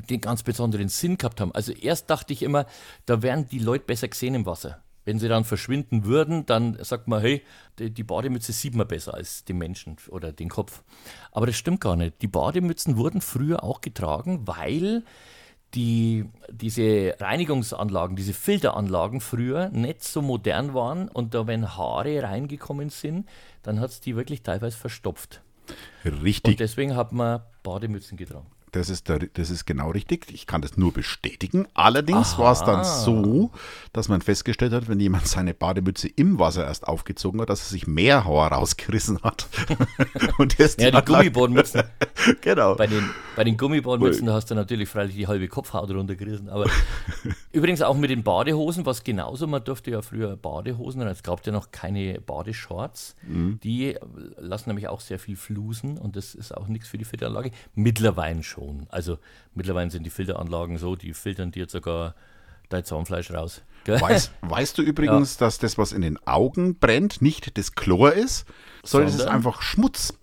den 0.08 0.20
ganz 0.20 0.42
besonderen 0.42 0.88
Sinn 0.88 1.18
gehabt 1.18 1.40
haben. 1.40 1.52
Also 1.52 1.72
erst 1.72 2.10
dachte 2.10 2.32
ich 2.32 2.42
immer, 2.42 2.66
da 3.06 3.22
wären 3.22 3.48
die 3.48 3.58
Leute 3.58 3.84
besser 3.84 4.08
gesehen 4.08 4.34
im 4.34 4.46
Wasser. 4.46 4.82
Wenn 5.04 5.18
sie 5.18 5.28
dann 5.28 5.44
verschwinden 5.44 6.04
würden, 6.04 6.44
dann 6.46 6.76
sagt 6.84 7.08
man, 7.08 7.20
hey, 7.20 7.42
die, 7.78 8.04
Bademütze 8.04 8.52
sieht 8.52 8.74
man 8.74 8.86
besser 8.86 9.14
als 9.14 9.44
den 9.44 9.58
Menschen 9.58 9.96
oder 10.10 10.30
den 10.30 10.50
Kopf. 10.50 10.82
Aber 11.32 11.46
das 11.46 11.56
stimmt 11.56 11.80
gar 11.80 11.96
nicht. 11.96 12.20
Die 12.20 12.28
Bademützen 12.28 12.96
wurden 12.96 13.20
früher 13.22 13.64
auch 13.64 13.80
getragen, 13.80 14.46
weil 14.46 15.04
die, 15.74 16.26
diese 16.50 17.14
Reinigungsanlagen, 17.18 18.16
diese 18.16 18.34
Filteranlagen 18.34 19.20
früher 19.20 19.70
nicht 19.70 20.04
so 20.04 20.20
modern 20.20 20.74
waren 20.74 21.08
und 21.08 21.34
da, 21.34 21.46
wenn 21.46 21.76
Haare 21.76 22.22
reingekommen 22.22 22.90
sind, 22.90 23.28
dann 23.62 23.80
hat 23.80 23.90
es 23.90 24.00
die 24.00 24.16
wirklich 24.16 24.42
teilweise 24.42 24.76
verstopft. 24.76 25.42
Richtig. 26.04 26.54
Und 26.54 26.60
deswegen 26.60 26.96
hat 26.96 27.12
man 27.12 27.42
Bademützen 27.62 28.16
getragen. 28.16 28.46
Das 28.72 28.88
ist, 28.88 29.08
der, 29.08 29.18
das 29.18 29.50
ist 29.50 29.66
genau 29.66 29.90
richtig. 29.90 30.26
Ich 30.32 30.46
kann 30.46 30.62
das 30.62 30.76
nur 30.76 30.92
bestätigen. 30.92 31.66
Allerdings 31.74 32.38
war 32.38 32.52
es 32.52 32.60
dann 32.60 32.84
so, 32.84 33.50
dass 33.92 34.08
man 34.08 34.20
festgestellt 34.20 34.72
hat, 34.72 34.88
wenn 34.88 35.00
jemand 35.00 35.26
seine 35.26 35.54
Bademütze 35.54 36.08
im 36.08 36.38
Wasser 36.38 36.64
erst 36.64 36.86
aufgezogen 36.86 37.40
hat, 37.40 37.50
dass 37.50 37.62
er 37.62 37.70
sich 37.70 37.86
mehr 37.86 38.24
Haar 38.24 38.52
rausgerissen 38.52 39.22
hat. 39.22 39.48
Und 40.38 40.58
das 40.60 40.76
Ja, 40.76 40.90
die 40.90 41.04
Gummibadmützen. 41.04 41.82
Genau. 42.42 42.74
Bei 42.74 42.86
den, 42.86 43.08
bei 43.34 43.44
den 43.44 43.56
Gummibadmützen, 43.56 44.26
da 44.26 44.34
hast 44.34 44.50
du 44.50 44.54
natürlich 44.54 44.90
freilich 44.90 45.16
die 45.16 45.26
halbe 45.26 45.48
Kopfhaut 45.48 45.90
runtergerissen. 45.90 46.50
Aber 46.50 46.66
übrigens 47.52 47.80
auch 47.80 47.96
mit 47.96 48.10
den 48.10 48.22
Badehosen, 48.22 48.84
was 48.84 49.04
genauso, 49.04 49.46
man 49.46 49.64
durfte 49.64 49.90
ja 49.90 50.02
früher 50.02 50.36
Badehosen, 50.36 51.00
es 51.02 51.22
gab 51.22 51.44
ja 51.46 51.52
noch 51.52 51.70
keine 51.70 52.20
Badeshorts. 52.20 53.16
Die 53.64 53.96
lassen 54.36 54.68
nämlich 54.68 54.88
auch 54.88 55.00
sehr 55.00 55.18
viel 55.18 55.36
flusen 55.36 55.96
und 55.96 56.14
das 56.16 56.34
ist 56.34 56.54
auch 56.54 56.68
nichts 56.68 56.88
für 56.88 56.98
die 56.98 57.06
Filteranlage. 57.06 57.52
Mittlerweile 57.74 58.42
schon. 58.42 58.59
Also 58.88 59.18
mittlerweile 59.54 59.90
sind 59.90 60.04
die 60.04 60.10
Filteranlagen 60.10 60.78
so, 60.78 60.96
die 60.96 61.14
filtern 61.14 61.50
dir 61.50 61.68
sogar 61.68 62.14
dein 62.68 62.84
Zahnfleisch 62.84 63.30
raus. 63.30 63.62
Weiß, 63.86 64.30
weißt 64.42 64.78
du 64.78 64.82
übrigens, 64.82 65.36
dass 65.36 65.58
das, 65.58 65.78
was 65.78 65.92
in 65.92 66.02
den 66.02 66.18
Augen 66.26 66.78
brennt, 66.78 67.22
nicht 67.22 67.56
das 67.58 67.74
Chlor 67.74 68.12
ist, 68.12 68.46
sondern 68.84 69.08
es 69.08 69.16
ist 69.16 69.26
einfach 69.26 69.62
Schmutz. 69.62 70.14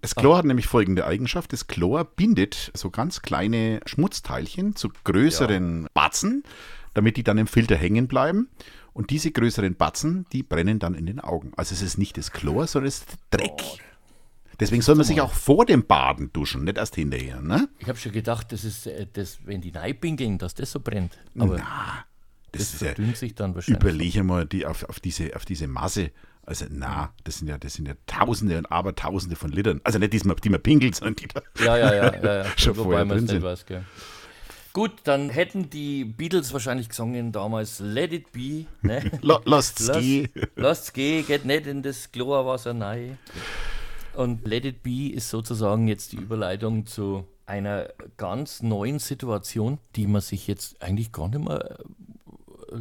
Das 0.00 0.14
Chlor 0.14 0.38
hat 0.38 0.44
nämlich 0.44 0.68
folgende 0.68 1.04
Eigenschaft. 1.04 1.52
Das 1.52 1.66
Chlor 1.66 2.04
bindet 2.04 2.70
so 2.74 2.90
ganz 2.90 3.22
kleine 3.22 3.80
Schmutzteilchen 3.86 4.76
zu 4.76 4.90
größeren 5.04 5.88
Batzen, 5.94 6.44
damit 6.94 7.16
die 7.16 7.24
dann 7.24 7.38
im 7.38 7.46
Filter 7.46 7.76
hängen 7.76 8.06
bleiben. 8.06 8.48
Und 8.92 9.10
diese 9.10 9.30
größeren 9.30 9.74
Batzen, 9.74 10.24
die 10.32 10.42
brennen 10.42 10.78
dann 10.78 10.94
in 10.94 11.06
den 11.06 11.20
Augen. 11.20 11.52
Also 11.56 11.74
es 11.74 11.82
ist 11.82 11.98
nicht 11.98 12.16
das 12.16 12.30
Chlor, 12.30 12.66
sondern 12.66 12.88
es 12.88 13.00
ist 13.00 13.16
Dreck. 13.30 13.80
Deswegen 14.58 14.82
soll 14.82 14.94
man 14.94 15.04
sich 15.04 15.20
auch 15.20 15.32
vor 15.32 15.66
dem 15.66 15.86
Baden 15.86 16.32
duschen, 16.32 16.64
nicht 16.64 16.78
erst 16.78 16.94
hinterher. 16.94 17.40
Ne? 17.42 17.68
Ich 17.78 17.88
habe 17.88 17.98
schon 17.98 18.12
gedacht, 18.12 18.52
das 18.52 18.64
ist, 18.64 18.86
äh, 18.86 19.06
das, 19.12 19.38
wenn 19.44 19.60
die 19.60 19.70
Neipingeln, 19.72 20.38
dass 20.38 20.54
das 20.54 20.72
so 20.72 20.80
brennt. 20.80 21.12
Aber 21.38 21.56
Das, 22.52 22.72
das 22.72 22.80
ja, 22.80 22.86
verdünnt 22.88 23.16
sich 23.18 23.34
dann 23.34 23.54
wahrscheinlich. 23.54 23.82
Überlege 23.82 24.22
mal 24.22 24.46
die, 24.46 24.64
auf, 24.64 24.84
auf, 24.88 24.98
diese, 25.00 25.36
auf 25.36 25.44
diese 25.44 25.66
Masse. 25.66 26.10
Also, 26.46 26.64
na, 26.70 27.12
das 27.24 27.38
sind 27.38 27.48
ja, 27.48 27.58
das 27.58 27.74
sind 27.74 27.86
ja 27.88 27.94
Tausende 28.06 28.56
und 28.56 28.66
Abertausende 28.70 29.36
von 29.36 29.50
Litern. 29.50 29.80
Also 29.84 29.98
nicht 29.98 30.12
die, 30.12 30.20
die 30.20 30.48
man 30.48 30.62
pinkelt, 30.62 30.94
sondern 30.94 31.16
die 31.16 31.26
da. 31.28 31.42
Ja, 31.64 31.76
ja, 31.76 31.94
ja, 31.94 32.14
ja, 32.22 32.34
ja. 32.44 32.46
Schon 32.56 32.76
wobei 32.76 32.84
vorher 32.84 33.04
man 33.04 33.18
es 33.18 33.24
drin 33.24 33.24
nicht 33.24 33.30
sind. 33.32 33.42
weiß, 33.42 33.66
gell. 33.66 33.84
Gut, 34.72 34.92
dann 35.04 35.30
hätten 35.30 35.70
die 35.70 36.04
Beatles 36.04 36.52
wahrscheinlich 36.52 36.88
gesungen 36.90 37.32
damals 37.32 37.80
Let 37.80 38.12
it 38.12 38.30
be. 38.32 38.66
Ne? 38.82 39.10
La- 39.22 39.40
Lasst's 39.44 39.86
Lass- 39.88 39.98
gehen. 39.98 40.28
Lasst's 40.54 40.92
gehen, 40.92 41.26
geht 41.26 41.44
nicht 41.46 41.66
in 41.66 41.82
das 41.82 42.12
Chlorwasser 42.12 42.78
rein. 42.80 43.18
Und 44.16 44.46
Let 44.46 44.64
It 44.64 44.82
Be 44.82 45.10
ist 45.12 45.28
sozusagen 45.28 45.88
jetzt 45.88 46.12
die 46.12 46.16
Überleitung 46.16 46.86
zu 46.86 47.24
einer 47.44 47.90
ganz 48.16 48.62
neuen 48.62 48.98
Situation, 48.98 49.78
die 49.94 50.06
man 50.06 50.20
sich 50.20 50.46
jetzt 50.46 50.82
eigentlich 50.82 51.12
gar 51.12 51.28
nicht 51.28 51.44
mehr, 51.44 51.78
äh, 52.72 52.78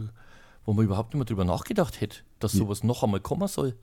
wo 0.66 0.74
man 0.74 0.86
überhaupt 0.86 1.14
nicht 1.14 1.20
mehr 1.20 1.26
drüber 1.26 1.46
nachgedacht 1.46 2.02
hätte, 2.02 2.20
dass 2.40 2.54
sowas 2.54 2.84
noch 2.84 3.04
einmal 3.04 3.20
kommen 3.20 3.48
soll. 3.48 3.76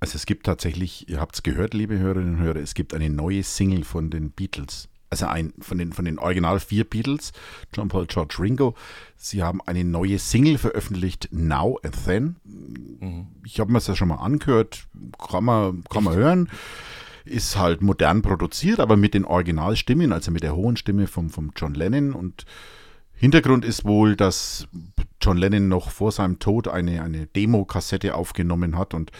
Also 0.00 0.16
es 0.16 0.26
gibt 0.26 0.44
tatsächlich, 0.44 1.08
ihr 1.08 1.20
habt 1.20 1.36
es 1.36 1.42
gehört, 1.42 1.72
liebe 1.72 1.98
Hörerinnen 1.98 2.34
und 2.34 2.40
Hörer, 2.40 2.56
es 2.56 2.74
gibt 2.74 2.92
eine 2.92 3.08
neue 3.08 3.42
Single 3.42 3.84
von 3.84 4.10
den 4.10 4.30
Beatles. 4.30 4.88
Also 5.08 5.26
ein, 5.26 5.54
von, 5.60 5.78
den, 5.78 5.92
von 5.92 6.04
den 6.04 6.18
Original 6.18 6.58
vier 6.58 6.84
Beatles, 6.84 7.32
John 7.72 7.88
Paul, 7.88 8.06
George, 8.06 8.36
Ringo. 8.40 8.74
Sie 9.16 9.42
haben 9.42 9.60
eine 9.62 9.84
neue 9.84 10.18
Single 10.18 10.58
veröffentlicht, 10.58 11.28
Now 11.30 11.78
and 11.82 12.04
Then. 12.04 12.36
Mhm. 12.44 13.26
Ich 13.44 13.60
habe 13.60 13.70
mir 13.70 13.78
das 13.78 13.86
ja 13.86 13.94
schon 13.94 14.08
mal 14.08 14.16
angehört, 14.16 14.88
kann 15.30 15.44
man, 15.44 15.84
kann 15.84 16.04
man 16.04 16.16
hören. 16.16 16.50
Ist 17.26 17.58
halt 17.58 17.82
modern 17.82 18.22
produziert, 18.22 18.80
aber 18.80 18.96
mit 18.96 19.14
den 19.14 19.24
Originalstimmen, 19.24 20.12
also 20.12 20.30
mit 20.30 20.42
der 20.42 20.56
hohen 20.56 20.76
Stimme 20.76 21.06
vom, 21.06 21.28
vom 21.28 21.52
John 21.56 21.74
Lennon. 21.74 22.12
Und 22.12 22.46
Hintergrund 23.14 23.64
ist 23.64 23.84
wohl, 23.84 24.16
dass 24.16 24.68
John 25.20 25.36
Lennon 25.36 25.68
noch 25.68 25.90
vor 25.90 26.12
seinem 26.12 26.38
Tod 26.38 26.68
eine, 26.68 27.02
eine 27.02 27.26
Demo-Kassette 27.26 28.14
aufgenommen 28.14 28.78
hat 28.78 28.94
und 28.94 29.10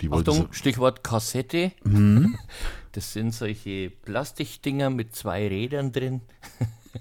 die 0.00 0.10
Achtung, 0.10 0.34
so 0.34 0.48
Stichwort 0.50 1.04
Kassette. 1.04 1.72
Mhm. 1.84 2.36
Das 2.92 3.12
sind 3.12 3.32
solche 3.32 3.88
Plastikdinger 3.88 4.90
mit 4.90 5.14
zwei 5.14 5.46
Rädern 5.46 5.92
drin. 5.92 6.22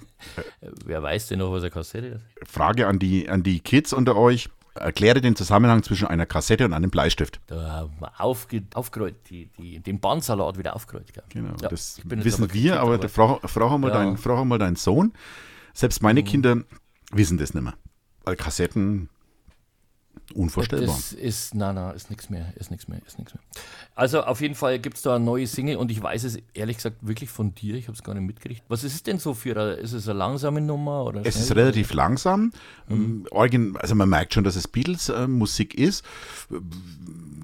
Wer 0.86 1.02
weiß 1.02 1.30
denn 1.30 1.40
noch, 1.40 1.52
was 1.52 1.64
eine 1.64 1.72
Kassette 1.72 2.08
ist? 2.08 2.26
Frage 2.48 2.86
an 2.86 3.00
die, 3.00 3.28
an 3.28 3.42
die 3.42 3.60
Kids 3.60 3.92
unter 3.92 4.16
euch. 4.16 4.50
Erkläre 4.80 5.22
den 5.22 5.36
Zusammenhang 5.36 5.84
zwischen 5.84 6.08
einer 6.08 6.26
Kassette 6.26 6.66
und 6.66 6.74
einem 6.74 6.90
Bleistift. 6.90 7.40
Da 7.48 7.70
haben 7.72 7.94
wir 8.00 8.12
aufge, 8.20 8.64
aufgerollt, 8.74 9.16
die, 9.30 9.48
die, 9.58 9.80
den 9.80 10.00
Bandsalat 10.00 10.58
wieder 10.58 10.76
aufgerollt. 10.76 11.12
Genau, 11.30 11.54
ja, 11.62 11.70
das 11.70 12.02
wissen 12.04 12.54
wir, 12.54 12.80
aber, 12.80 12.96
aber 12.96 13.10
frag, 13.10 13.50
frag, 13.50 13.78
mal 13.80 13.90
ja. 13.90 13.94
dein, 13.94 14.18
frag 14.18 14.44
mal 14.46 14.58
deinen 14.58 14.76
Sohn. 14.76 15.14
Selbst 15.74 16.02
meine 16.02 16.22
mhm. 16.22 16.26
Kinder 16.26 16.58
wissen 17.12 17.38
das 17.38 17.54
nicht 17.54 17.64
mehr. 17.64 17.76
Weil 18.24 18.36
Kassetten 18.36 19.10
Unvorstellbar. 20.34 20.96
Das 20.96 21.14
ist, 21.14 21.56
nein, 21.56 21.76
nein, 21.76 21.96
ist 21.96 22.10
nichts 22.10 22.30
mehr, 22.30 22.54
ist 22.56 22.72
nichts 22.72 22.88
mehr, 22.88 23.00
ist 23.06 23.18
nichts 23.18 23.34
mehr. 23.34 23.44
Also 23.96 24.22
auf 24.22 24.42
jeden 24.42 24.56
Fall 24.56 24.80
gibt 24.80 24.98
es 24.98 25.02
da 25.04 25.16
eine 25.16 25.26
neue 25.26 25.48
Single 25.48 25.78
und 25.78 25.92
ich 25.92 26.02
weiß 26.02 26.24
es 26.24 26.38
ehrlich 26.54 26.78
gesagt 26.78 26.98
wirklich 27.02 27.30
von 27.30 27.56
dir, 27.56 27.76
ich 27.76 27.88
habe 27.88 27.96
es 27.96 28.04
gar 28.04 28.14
nicht 28.14 28.26
mitgekriegt. 28.26 28.64
Was 28.68 28.84
ist 28.84 28.94
es 28.94 29.04
denn 29.04 29.20
so 29.20 29.34
für 29.34 29.60
eine, 29.60 29.74
ist 29.74 29.94
es 29.94 30.08
eine 30.08 30.18
langsame 30.20 30.62
Nummer? 30.62 31.06
Oder 31.06 31.26
es 31.26 31.36
ist 31.36 31.56
relativ 31.56 31.94
langsam. 31.94 32.52
Mhm. 32.88 33.28
Also 33.80 33.96
man 33.96 34.10
merkt 34.10 34.34
schon, 34.34 34.44
dass 34.44 34.56
es 34.56 34.68
Beatles-Musik 34.68 35.78
äh, 35.78 35.84
ist. 35.84 36.06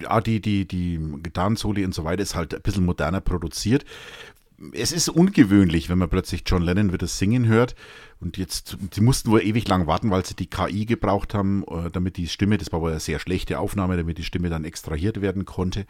Ja, 0.02 0.22
die, 0.22 0.42
die, 0.42 0.68
die 0.68 1.00
Gitarrensoli 1.24 1.86
und 1.86 1.94
so 1.96 2.04
weiter 2.04 2.22
ist 2.22 2.36
halt 2.36 2.54
ein 2.54 2.62
bisschen 2.62 2.86
moderner 2.86 3.22
produziert 3.22 3.86
es 4.74 4.92
ist 4.92 5.10
ungewöhnlich, 5.10 5.90
wenn 5.90 5.98
man 5.98 6.10
plötzlich 6.10 6.44
John 6.46 6.62
Lennon 6.62 6.94
wieder 6.94 7.08
singen 7.08 7.48
hört. 7.48 7.76
Und 8.22 8.38
jetzt, 8.38 8.78
sie 8.92 9.02
mussten 9.02 9.30
wohl 9.30 9.42
ewig 9.42 9.68
lang 9.68 9.88
warten, 9.88 10.10
weil 10.10 10.26
sie 10.26 10.36
die 10.36 10.50
KI 10.50 10.86
gebraucht 10.86 11.34
haben, 11.34 11.64
äh, 11.68 11.92
damit 11.92 12.16
die 12.16 12.28
Stimme, 12.28 12.58
das 12.58 12.72
war 12.72 12.80
wohl 12.80 12.92
eine 12.92 13.00
sehr 13.02 13.20
schlechte 13.20 13.60
Aufnahme, 13.60 13.98
damit 13.98 14.18
die 14.18 14.24
Stimme 14.24 14.50
dann 14.50 14.64
extrahiert 14.64 15.22
werden 15.22 15.44
konnte. 15.44 15.82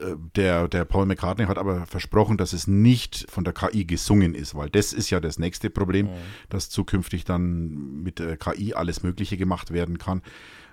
Äh, 0.00 0.14
der, 0.34 0.68
der 0.68 0.86
Paul 0.86 1.04
McCartney 1.06 1.44
hat 1.44 1.58
aber 1.58 1.86
versprochen, 1.86 2.38
dass 2.38 2.54
es 2.54 2.66
nicht 2.66 3.26
von 3.28 3.44
der 3.44 3.52
KI 3.52 3.84
gesungen 3.84 4.34
ist, 4.34 4.54
weil 4.54 4.70
das 4.70 4.94
ist 4.94 5.10
ja 5.10 5.20
das 5.20 5.38
nächste 5.38 5.68
Problem, 5.68 6.06
mhm. 6.06 6.12
dass 6.48 6.70
zukünftig 6.70 7.24
dann 7.24 8.02
mit 8.02 8.18
der 8.18 8.38
KI 8.38 8.72
alles 8.72 9.02
Mögliche 9.02 9.36
gemacht 9.36 9.70
werden 9.70 9.98
kann 9.98 10.22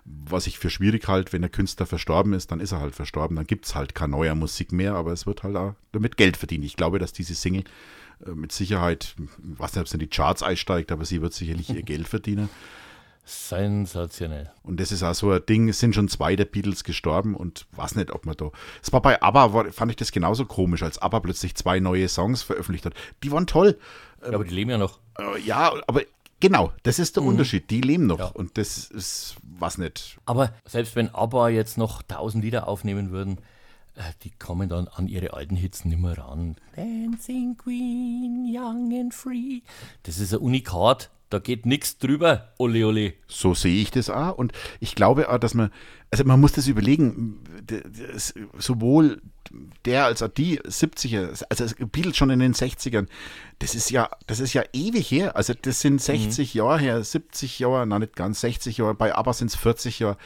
was 0.05 0.45
ich 0.45 0.59
für 0.59 0.69
schwierig 0.69 1.07
halte, 1.07 1.33
wenn 1.33 1.41
der 1.41 1.49
Künstler 1.49 1.87
verstorben 1.87 2.33
ist, 2.33 2.51
dann 2.51 2.59
ist 2.59 2.71
er 2.71 2.79
halt 2.79 2.95
verstorben, 2.95 3.35
dann 3.35 3.47
gibt 3.47 3.65
es 3.65 3.75
halt 3.75 3.95
keine 3.95 4.11
neue 4.11 4.35
Musik 4.35 4.71
mehr, 4.71 4.93
aber 4.93 5.11
es 5.11 5.25
wird 5.25 5.43
halt 5.43 5.55
auch 5.55 5.73
damit 5.91 6.15
Geld 6.15 6.37
verdient. 6.37 6.63
Ich 6.63 6.75
glaube, 6.75 6.99
dass 6.99 7.11
diese 7.11 7.33
Single 7.33 7.63
äh, 8.25 8.29
mit 8.31 8.51
Sicherheit, 8.51 9.15
ich 9.17 9.59
weiß 9.59 9.73
nicht, 9.73 9.81
ob 9.81 9.87
es 9.87 9.93
in 9.93 9.99
die 9.99 10.07
Charts 10.07 10.43
einsteigt, 10.43 10.91
aber 10.91 11.05
sie 11.05 11.21
wird 11.21 11.33
sicherlich 11.33 11.71
ihr 11.71 11.81
Geld 11.83 12.07
verdienen. 12.07 12.49
Sensationell. 13.27 14.51
Und 14.61 14.79
das 14.79 14.91
ist 14.91 15.01
auch 15.01 15.15
so 15.15 15.31
ein 15.31 15.43
Ding, 15.49 15.67
es 15.69 15.79
sind 15.79 15.95
schon 15.95 16.07
zwei 16.07 16.35
der 16.35 16.45
Beatles 16.45 16.83
gestorben 16.83 17.35
und 17.35 17.65
weiß 17.71 17.95
nicht, 17.95 18.11
ob 18.11 18.27
man 18.27 18.37
da. 18.37 18.51
Es 18.83 18.93
war 18.93 19.01
bei 19.01 19.19
ABBA, 19.19 19.53
war, 19.53 19.71
fand 19.71 19.91
ich 19.91 19.95
das 19.97 20.11
genauso 20.11 20.45
komisch, 20.45 20.83
als 20.83 20.99
ABBA 20.99 21.21
plötzlich 21.21 21.55
zwei 21.55 21.79
neue 21.79 22.07
Songs 22.07 22.43
veröffentlicht 22.43 22.85
hat. 22.85 22.93
Die 23.23 23.31
waren 23.31 23.47
toll. 23.47 23.79
Ja, 24.21 24.33
aber 24.33 24.43
die 24.43 24.53
leben 24.53 24.69
ja 24.69 24.77
noch. 24.77 24.99
Äh, 25.17 25.41
ja, 25.41 25.73
aber 25.87 26.03
Genau, 26.39 26.73
das 26.83 26.99
ist 26.99 27.15
der 27.15 27.23
mhm. 27.23 27.29
Unterschied. 27.29 27.69
Die 27.69 27.81
leben 27.81 28.07
noch 28.07 28.19
ja. 28.19 28.27
und 28.27 28.57
das 28.57 28.89
ist 28.89 29.35
was 29.41 29.77
nicht. 29.77 30.17
Aber 30.25 30.53
selbst 30.65 30.95
wenn 30.95 31.13
ABBA 31.13 31.49
jetzt 31.49 31.77
noch 31.77 32.01
1000 32.01 32.43
Lieder 32.43 32.67
aufnehmen 32.67 33.11
würden, 33.11 33.39
äh, 33.95 34.11
die 34.23 34.31
kommen 34.31 34.69
dann 34.69 34.87
an 34.87 35.07
ihre 35.07 35.33
alten 35.33 35.55
Hits 35.55 35.85
nicht 35.85 35.99
mehr 35.99 36.17
ran. 36.17 36.57
Dancing 36.75 37.55
Queen, 37.57 38.45
Young 38.47 38.93
and 38.93 39.13
Free. 39.13 39.61
Das 40.03 40.19
ist 40.19 40.33
ein 40.33 40.39
Unikat. 40.39 41.09
Da 41.35 41.39
geht 41.39 41.65
nichts 41.65 41.97
drüber, 41.97 42.53
ole 42.57 42.87
ole. 42.87 43.13
So 43.27 43.53
sehe 43.53 43.81
ich 43.81 43.91
das 43.91 44.09
auch. 44.09 44.37
Und 44.37 44.53
ich 44.79 44.95
glaube 44.95 45.27
auch, 45.29 45.37
dass 45.37 45.53
man, 45.53 45.69
also 46.09 46.23
man 46.23 46.39
muss 46.39 46.53
das 46.53 46.69
überlegen, 46.69 47.43
sowohl 48.57 49.21
der 49.83 50.05
als 50.05 50.23
auch 50.23 50.29
die 50.29 50.61
70er, 50.61 51.43
also 51.49 51.75
Beatles 51.87 52.15
schon 52.15 52.29
in 52.29 52.39
den 52.39 52.53
60ern, 52.53 53.07
das 53.59 53.75
ist 53.75 53.91
ja, 53.91 54.09
das 54.27 54.39
ist 54.39 54.53
ja 54.53 54.63
ewig 54.71 55.11
her. 55.11 55.35
Also 55.35 55.53
das 55.61 55.81
sind 55.81 56.01
60 56.01 56.53
mhm. 56.53 56.57
Jahre 56.57 56.79
her, 56.79 57.03
70 57.03 57.59
Jahre, 57.59 57.85
nein, 57.85 57.99
nicht 57.99 58.15
ganz 58.15 58.39
60 58.39 58.77
Jahre, 58.77 58.95
bei 58.95 59.13
ABBA 59.13 59.33
sind 59.33 59.47
es 59.47 59.57
40 59.57 59.99
Jahre. 59.99 60.17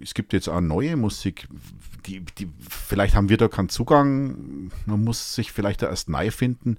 Es 0.00 0.14
gibt 0.14 0.32
jetzt 0.32 0.48
auch 0.48 0.62
neue 0.62 0.96
Musik, 0.96 1.48
die, 2.06 2.20
die, 2.38 2.48
vielleicht 2.66 3.14
haben 3.14 3.28
wir 3.28 3.36
da 3.36 3.48
keinen 3.48 3.68
Zugang, 3.68 4.70
man 4.86 5.04
muss 5.04 5.34
sich 5.34 5.52
vielleicht 5.52 5.82
da 5.82 5.90
erst 5.90 6.08
neu 6.08 6.30
finden. 6.30 6.78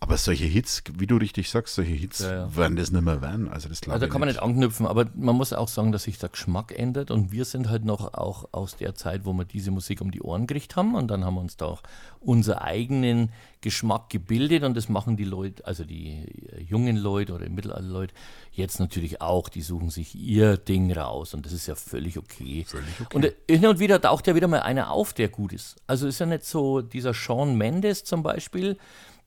Aber 0.00 0.16
solche 0.16 0.44
Hits, 0.44 0.84
wie 0.96 1.08
du 1.08 1.16
richtig 1.16 1.50
sagst, 1.50 1.74
solche 1.74 1.92
Hits 1.92 2.20
ja, 2.20 2.32
ja. 2.32 2.56
werden 2.56 2.76
das 2.76 2.92
nicht 2.92 3.02
mehr 3.02 3.20
werden. 3.20 3.48
Also, 3.48 3.68
das 3.68 3.82
also 3.82 3.98
da 3.98 4.06
kann 4.06 4.20
man 4.20 4.28
nicht 4.28 4.40
anknüpfen, 4.40 4.86
aber 4.86 5.06
man 5.14 5.34
muss 5.34 5.52
auch 5.52 5.66
sagen, 5.66 5.90
dass 5.90 6.04
sich 6.04 6.18
der 6.18 6.28
Geschmack 6.28 6.72
ändert 6.76 7.10
und 7.10 7.32
wir 7.32 7.44
sind 7.44 7.68
halt 7.68 7.84
noch 7.84 8.14
auch 8.14 8.48
aus 8.52 8.76
der 8.76 8.94
Zeit, 8.94 9.24
wo 9.24 9.32
wir 9.32 9.44
diese 9.44 9.72
Musik 9.72 10.00
um 10.00 10.12
die 10.12 10.22
Ohren 10.22 10.46
gekriegt 10.46 10.76
haben 10.76 10.94
und 10.94 11.08
dann 11.08 11.24
haben 11.24 11.34
wir 11.34 11.40
uns 11.40 11.56
da 11.56 11.66
auch 11.66 11.82
unseren 12.20 12.58
eigenen 12.58 13.32
Geschmack 13.60 14.08
gebildet 14.08 14.62
und 14.62 14.76
das 14.76 14.88
machen 14.88 15.16
die 15.16 15.24
Leute, 15.24 15.66
also 15.66 15.82
die 15.82 16.26
jungen 16.60 16.96
Leute 16.96 17.34
oder 17.34 17.46
die 17.46 17.52
Mittelalter-Leute 17.52 18.14
jetzt 18.52 18.78
natürlich 18.78 19.20
auch, 19.20 19.48
die 19.48 19.62
suchen 19.62 19.90
sich 19.90 20.14
ihr 20.14 20.56
Ding 20.56 20.92
raus 20.92 21.34
und 21.34 21.44
das 21.44 21.52
ist 21.52 21.66
ja 21.66 21.74
völlig 21.74 22.18
okay. 22.18 22.64
Völlig 22.68 23.00
okay. 23.00 23.16
Und 23.16 23.32
hin 23.50 23.66
und 23.66 23.80
wieder 23.80 24.00
taucht 24.00 24.28
ja 24.28 24.36
wieder 24.36 24.46
mal 24.46 24.60
einer 24.60 24.92
auf, 24.92 25.12
der 25.12 25.28
gut 25.28 25.52
ist. 25.52 25.76
Also 25.88 26.06
ist 26.06 26.20
ja 26.20 26.26
nicht 26.26 26.44
so 26.44 26.82
dieser 26.82 27.14
Sean 27.14 27.56
Mendes 27.56 28.04
zum 28.04 28.22
Beispiel, 28.22 28.78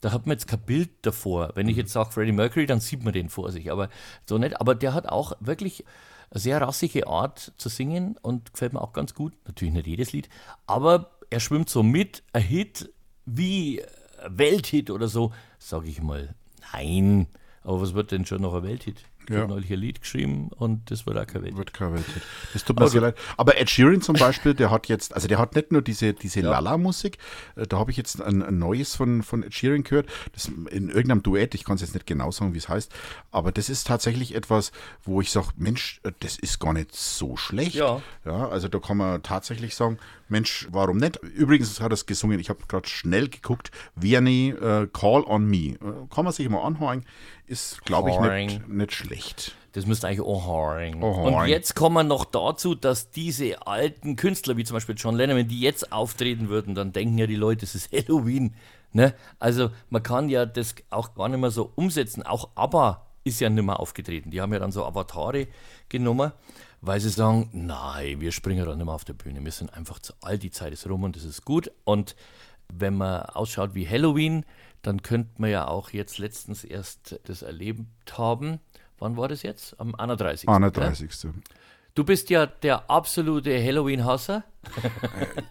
da 0.01 0.11
hat 0.11 0.25
man 0.25 0.33
jetzt 0.33 0.47
kein 0.47 0.61
Bild 0.61 0.89
davor. 1.03 1.51
Wenn 1.55 1.69
ich 1.69 1.77
jetzt 1.77 1.93
sage 1.93 2.11
Freddie 2.11 2.31
Mercury, 2.31 2.65
dann 2.65 2.79
sieht 2.79 3.03
man 3.03 3.13
den 3.13 3.29
vor 3.29 3.51
sich, 3.51 3.71
aber 3.71 3.89
so 4.25 4.37
nicht. 4.37 4.59
Aber 4.59 4.75
der 4.75 4.93
hat 4.93 5.07
auch 5.07 5.33
wirklich 5.39 5.85
eine 6.31 6.39
sehr 6.39 6.59
rassige 6.59 7.07
Art 7.07 7.53
zu 7.57 7.69
singen 7.69 8.17
und 8.21 8.53
gefällt 8.53 8.73
mir 8.73 8.81
auch 8.81 8.93
ganz 8.93 9.13
gut. 9.13 9.33
Natürlich 9.45 9.73
nicht 9.73 9.87
jedes 9.87 10.11
Lied, 10.11 10.29
aber 10.65 11.11
er 11.29 11.39
schwimmt 11.39 11.69
so 11.69 11.83
mit. 11.83 12.23
Ein 12.33 12.43
Hit 12.43 12.91
wie 13.25 13.81
Welthit 14.27 14.89
oder 14.89 15.07
so, 15.07 15.31
sage 15.59 15.87
ich 15.87 16.01
mal, 16.01 16.35
nein. 16.73 17.27
Aber 17.63 17.81
was 17.81 17.93
wird 17.93 18.11
denn 18.11 18.25
schon 18.25 18.41
noch 18.41 18.55
ein 18.55 18.63
Welthit? 18.63 19.05
Ich 19.27 19.35
ja. 19.35 19.41
habe 19.41 19.53
neulich 19.53 19.71
ein 19.71 19.79
Lied 19.79 20.01
geschrieben 20.01 20.49
und 20.49 20.89
das 20.89 21.05
wird 21.05 21.17
auch 21.17 21.33
Welthit. 21.33 21.57
Wird 21.57 21.79
Welthit. 21.79 22.23
Das 22.53 22.63
tut 22.63 22.79
mir 22.79 22.87
sehr 22.87 23.01
leid. 23.01 23.17
Aber 23.37 23.57
Ed 23.59 23.69
Sheeran 23.69 24.01
zum 24.01 24.15
Beispiel, 24.15 24.53
der 24.53 24.71
hat 24.71 24.87
jetzt, 24.87 25.13
also 25.13 25.27
der 25.27 25.37
hat 25.37 25.55
nicht 25.55 25.71
nur 25.71 25.81
diese, 25.81 26.13
diese 26.13 26.41
ja. 26.41 26.49
Lala-Musik, 26.49 27.17
äh, 27.55 27.67
da 27.67 27.77
habe 27.77 27.91
ich 27.91 27.97
jetzt 27.97 28.21
ein, 28.21 28.41
ein, 28.41 28.57
neues 28.57 28.95
von, 28.95 29.23
von 29.23 29.43
Ed 29.43 29.53
Sheeran 29.53 29.83
gehört, 29.83 30.07
das 30.33 30.47
in 30.47 30.89
irgendeinem 30.89 31.23
Duett, 31.23 31.53
ich 31.55 31.63
kann 31.63 31.75
es 31.75 31.81
jetzt 31.81 31.93
nicht 31.93 32.07
genau 32.07 32.31
sagen, 32.31 32.53
wie 32.53 32.57
es 32.57 32.67
heißt, 32.67 32.91
aber 33.31 33.51
das 33.51 33.69
ist 33.69 33.87
tatsächlich 33.87 34.35
etwas, 34.35 34.71
wo 35.03 35.21
ich 35.21 35.31
sage, 35.31 35.49
Mensch, 35.55 36.01
äh, 36.03 36.11
das 36.19 36.37
ist 36.39 36.59
gar 36.59 36.73
nicht 36.73 36.95
so 36.95 37.37
schlecht. 37.37 37.75
Ja. 37.75 38.01
ja. 38.25 38.49
Also 38.49 38.67
da 38.67 38.79
kann 38.79 38.97
man 38.97 39.21
tatsächlich 39.21 39.75
sagen, 39.75 39.97
Mensch, 40.31 40.67
warum 40.71 40.97
nicht? 40.97 41.17
Übrigens 41.17 41.79
hat 41.81 41.91
er 41.91 41.93
es 41.93 42.05
gesungen, 42.05 42.39
ich 42.39 42.49
habe 42.49 42.61
gerade 42.67 42.87
schnell 42.87 43.27
geguckt, 43.27 43.69
Vianney, 43.95 44.55
uh, 44.55 44.87
Call 44.87 45.23
on 45.25 45.45
Me. 45.45 45.77
Kann 46.09 46.23
man 46.23 46.33
sich 46.33 46.47
mal 46.47 46.63
anhören 46.63 47.03
ist, 47.51 47.83
glaube 47.83 48.09
ich, 48.09 48.19
nicht, 48.19 48.69
nicht 48.69 48.93
schlecht. 48.93 49.55
Das 49.73 49.85
müsste 49.85 50.07
eigentlich 50.07 50.21
Ohoring. 50.21 51.01
Und 51.01 51.47
jetzt 51.47 51.75
kommen 51.75 51.95
wir 51.95 52.03
noch 52.03 52.25
dazu, 52.25 52.75
dass 52.75 53.11
diese 53.11 53.67
alten 53.67 54.15
Künstler, 54.15 54.57
wie 54.57 54.63
zum 54.63 54.75
Beispiel 54.75 54.95
John 54.97 55.15
Lennon, 55.15 55.37
wenn 55.37 55.47
die 55.47 55.59
jetzt 55.59 55.91
auftreten 55.91 56.49
würden, 56.49 56.75
dann 56.75 56.93
denken 56.93 57.17
ja 57.17 57.27
die 57.27 57.35
Leute, 57.35 57.65
es 57.65 57.75
ist 57.75 57.91
Halloween. 57.93 58.55
Ne? 58.93 59.13
Also 59.39 59.69
man 59.89 60.01
kann 60.01 60.29
ja 60.29 60.45
das 60.45 60.75
auch 60.89 61.13
gar 61.13 61.29
nicht 61.29 61.39
mehr 61.39 61.51
so 61.51 61.71
umsetzen. 61.75 62.23
Auch 62.23 62.49
ABBA 62.55 63.05
ist 63.23 63.39
ja 63.39 63.49
nicht 63.49 63.63
mehr 63.63 63.79
aufgetreten. 63.79 64.31
Die 64.31 64.41
haben 64.41 64.51
ja 64.51 64.59
dann 64.59 64.71
so 64.71 64.85
Avatare 64.85 65.47
genommen, 65.87 66.31
weil 66.81 66.99
sie 66.99 67.09
sagen, 67.09 67.49
nein, 67.53 68.19
wir 68.19 68.31
springen 68.31 68.65
dann 68.65 68.77
nicht 68.77 68.85
mehr 68.85 68.95
auf 68.95 69.05
der 69.05 69.13
Bühne. 69.13 69.43
Wir 69.43 69.51
sind 69.51 69.73
einfach 69.73 69.99
zu 69.99 70.13
alt, 70.21 70.43
die 70.43 70.51
Zeit 70.51 70.73
ist 70.73 70.87
rum 70.87 71.03
und 71.03 71.15
das 71.15 71.23
ist 71.23 71.45
gut. 71.45 71.71
Und 71.83 72.15
wenn 72.77 72.97
man 72.97 73.23
ausschaut 73.23 73.75
wie 73.75 73.87
Halloween, 73.87 74.45
dann 74.81 75.01
könnte 75.03 75.29
man 75.37 75.49
ja 75.49 75.67
auch 75.67 75.91
jetzt 75.91 76.17
letztens 76.17 76.63
erst 76.63 77.19
das 77.25 77.41
erlebt 77.41 77.85
haben. 78.17 78.59
Wann 78.97 79.17
war 79.17 79.27
das 79.27 79.43
jetzt? 79.43 79.79
Am 79.79 79.95
31. 79.95 80.47
31. 80.47 81.23
Ja? 81.23 81.31
Du 81.93 82.05
bist 82.05 82.29
ja 82.29 82.45
der 82.45 82.89
absolute 82.89 83.51
Halloween-Hasser. 83.61 84.43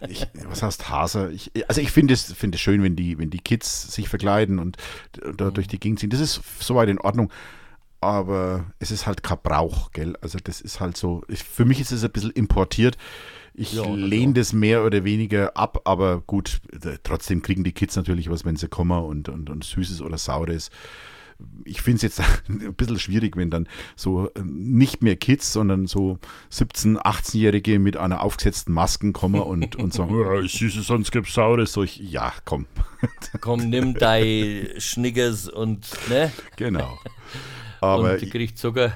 ich, 0.07 0.27
was 0.45 0.63
heißt 0.63 0.89
Hase? 0.89 1.31
Ich, 1.31 1.51
also 1.67 1.81
ich 1.81 1.91
finde 1.91 2.15
es, 2.15 2.33
find 2.33 2.55
es 2.55 2.61
schön, 2.61 2.81
wenn 2.81 2.95
die, 2.95 3.19
wenn 3.19 3.29
die 3.29 3.39
Kids 3.39 3.93
sich 3.93 4.09
verkleiden 4.09 4.57
und 4.57 4.77
da 5.37 5.51
durch 5.51 5.67
die 5.67 5.79
Gegend 5.79 5.99
ziehen. 5.99 6.09
Das 6.09 6.19
ist 6.19 6.41
soweit 6.59 6.89
in 6.89 6.99
Ordnung. 6.99 7.31
Aber 7.99 8.65
es 8.79 8.89
ist 8.89 9.05
halt 9.05 9.21
kein 9.21 9.37
Brauch, 9.43 9.91
gell? 9.91 10.17
Also 10.21 10.39
das 10.43 10.59
ist 10.59 10.79
halt 10.79 10.97
so, 10.97 11.23
ich, 11.27 11.43
für 11.43 11.65
mich 11.65 11.79
ist 11.79 11.91
es 11.91 12.03
ein 12.03 12.11
bisschen 12.11 12.31
importiert. 12.31 12.97
Ich 13.53 13.73
Ja, 13.73 13.83
lehne 13.93 14.33
das 14.33 14.53
mehr 14.53 14.85
oder 14.85 15.03
weniger 15.03 15.57
ab, 15.57 15.81
aber 15.85 16.21
gut, 16.21 16.61
trotzdem 17.03 17.41
kriegen 17.41 17.63
die 17.63 17.73
Kids 17.73 17.95
natürlich 17.95 18.29
was, 18.29 18.45
wenn 18.45 18.55
sie 18.55 18.69
kommen 18.69 19.03
und, 19.03 19.29
und, 19.29 19.49
und 19.49 19.63
Süßes 19.63 20.01
oder 20.01 20.17
Saures. 20.17 20.69
Ich 21.65 21.81
finde 21.81 21.95
es 21.97 22.01
jetzt 22.03 22.21
ein 22.49 22.73
bisschen 22.75 22.99
schwierig, 22.99 23.35
wenn 23.35 23.49
dann 23.49 23.67
so 23.95 24.27
äh, 24.35 24.41
nicht 24.43 25.01
mehr 25.01 25.15
Kids, 25.15 25.51
sondern 25.51 25.87
so 25.87 26.19
17-, 26.51 26.97
18-Jährige 26.97 27.79
mit 27.79 27.97
einer 27.97 28.21
aufgesetzten 28.21 28.73
Masken 28.73 29.11
kommen 29.11 29.41
und, 29.41 29.75
und 29.83 29.91
sagen, 29.93 30.17
ja, 30.19 30.47
Süßes, 30.47 30.85
sonst 30.85 31.11
gibt's 31.11 31.33
Saures. 31.33 31.73
So 31.73 31.83
ich, 31.83 31.97
ja, 31.97 32.31
komm, 32.45 32.67
Komm, 33.41 33.69
nimm 33.69 33.95
dein 33.95 34.67
Schniggers 34.77 35.49
und, 35.49 35.87
ne? 36.09 36.31
genau. 36.55 36.99
Aber 37.81 38.11
und 38.13 38.29
kriegt 38.29 38.59
Zucker. 38.59 38.93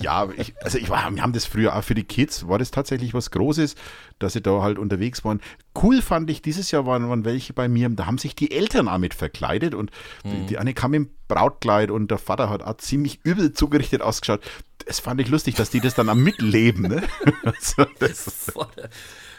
Ja, 0.00 0.28
ich, 0.36 0.54
also 0.62 0.78
ich 0.78 0.88
war, 0.88 1.10
wir 1.12 1.22
haben 1.22 1.32
das 1.32 1.44
früher 1.44 1.76
auch 1.76 1.82
für 1.82 1.94
die 1.94 2.04
Kids, 2.04 2.46
war 2.48 2.58
das 2.58 2.70
tatsächlich 2.70 3.14
was 3.14 3.32
Großes, 3.32 3.74
dass 4.20 4.32
sie 4.32 4.40
da 4.40 4.62
halt 4.62 4.78
unterwegs 4.78 5.24
waren. 5.24 5.40
Cool 5.80 6.00
fand 6.00 6.30
ich, 6.30 6.40
dieses 6.40 6.70
Jahr 6.70 6.86
waren, 6.86 7.08
waren 7.08 7.24
welche 7.24 7.52
bei 7.52 7.68
mir, 7.68 7.88
da 7.90 8.06
haben 8.06 8.18
sich 8.18 8.36
die 8.36 8.52
Eltern 8.52 8.88
auch 8.88 8.98
mit 8.98 9.12
verkleidet 9.12 9.74
und 9.74 9.90
die, 10.24 10.46
die 10.46 10.58
eine 10.58 10.72
kam 10.72 10.94
im 10.94 11.10
Brautkleid 11.26 11.90
und 11.90 12.10
der 12.10 12.18
Vater 12.18 12.48
hat 12.48 12.62
auch 12.62 12.76
ziemlich 12.76 13.20
übel 13.24 13.52
zugerichtet 13.52 14.02
ausgeschaut. 14.02 14.40
Das 14.86 15.00
fand 15.00 15.20
ich 15.20 15.28
lustig, 15.28 15.56
dass 15.56 15.70
die 15.70 15.80
das 15.80 15.94
dann 15.94 16.08
am 16.08 16.22
Mitleben, 16.22 16.82
ne? 16.82 17.02
Also 17.44 17.86
das, 17.98 18.52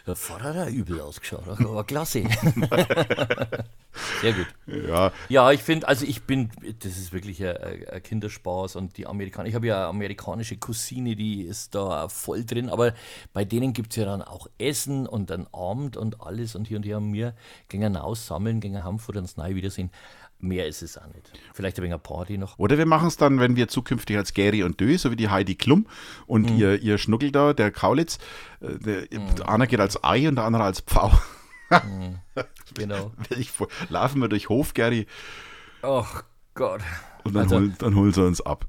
der 0.06 0.16
Vater 0.16 0.54
hat 0.54 0.70
übel 0.70 1.00
ausgeschaut, 1.00 1.48
aber 1.48 1.84
klasse. 1.86 2.24
Sehr 4.22 4.34
gut. 4.34 4.48
ja, 4.68 5.12
Ja, 5.30 5.52
ich 5.52 5.62
finde, 5.62 5.88
also 5.88 6.06
ich 6.06 6.24
bin, 6.24 6.50
das 6.80 6.98
ist 6.98 7.14
wirklich 7.14 7.42
ein, 7.44 7.56
ein 7.88 8.04
Kinderspaß 8.04 8.76
und 8.76 8.98
die 8.98 9.08
Amerikaner, 9.08 9.48
ich 9.48 9.56
habe 9.56 9.68
ja 9.68 9.78
eine 9.78 9.88
amerikanische 9.88 10.58
Cousine, 10.58 11.16
die 11.16 11.44
ist 11.44 11.76
da 11.76 12.10
voll 12.10 12.44
drin, 12.44 12.70
aber 12.70 12.94
bei 13.32 13.46
denen 13.46 13.72
gibt 13.72 13.92
es 13.92 13.98
ja 13.98 14.06
dann 14.06 14.22
auch 14.22 14.48
Essen 14.58 15.08
und 15.08 15.30
dann 15.30 15.48
Abend 15.54 15.96
und 15.96 16.22
alles 16.22 16.56
und 16.56 16.68
hier 16.68 16.78
und 16.78 16.84
hier 16.84 16.96
haben 16.96 17.14
wir 17.14 17.34
gingen 17.70 17.96
raus, 17.96 18.28
sammeln, 18.28 18.60
gingen 18.60 18.84
Hamfurt 18.84 19.18
und 19.18 19.28
Snei 19.28 19.56
wiedersehen. 19.56 19.90
Mehr 20.44 20.68
ist 20.68 20.82
es 20.82 20.98
auch 20.98 21.08
nicht. 21.08 21.32
Vielleicht 21.54 21.78
ein 21.78 21.84
wenig 21.84 21.94
eine 21.94 22.00
Party 22.00 22.38
noch. 22.38 22.60
Oder 22.60 22.78
wir 22.78 22.86
machen 22.86 23.08
es 23.08 23.16
dann, 23.18 23.40
wenn 23.40 23.56
wir 23.56 23.70
zukünftig 23.70 24.18
als 24.18 24.34
Gary 24.34 24.62
und 24.64 24.80
Dö, 24.80 24.98
so 24.98 25.10
wie 25.10 25.16
die 25.16 25.30
Heidi 25.30 25.56
Klum 25.56 25.86
und 26.28 26.50
ihr, 26.52 26.82
ihr 26.82 26.98
Schnuckel 26.98 27.32
da, 27.32 27.54
der 27.54 27.72
Kaulitz, 27.72 28.18
äh, 28.60 28.78
der, 28.78 29.02
der 29.08 29.48
einer 29.50 29.68
geht 29.68 29.80
als 29.80 30.04
Ei 30.04 30.28
und 30.28 30.36
der 30.36 30.44
andere 30.44 30.64
als 30.64 30.82
Pfau. 30.82 31.12
Genau. 32.76 33.12
Ich, 33.38 33.52
vor- 33.52 33.68
laufen 33.90 34.22
wir 34.22 34.28
durch 34.28 34.50
Hof, 34.50 34.74
Gary, 34.74 35.08
Ach 35.82 36.24
Gott. 36.56 36.82
und 37.24 37.34
dann, 37.36 37.44
Also- 37.44 37.56
hol, 37.56 37.70
dann 37.78 37.96
holen 37.96 38.12
sie 38.14 38.26
uns 38.26 38.42
ab. 38.42 38.66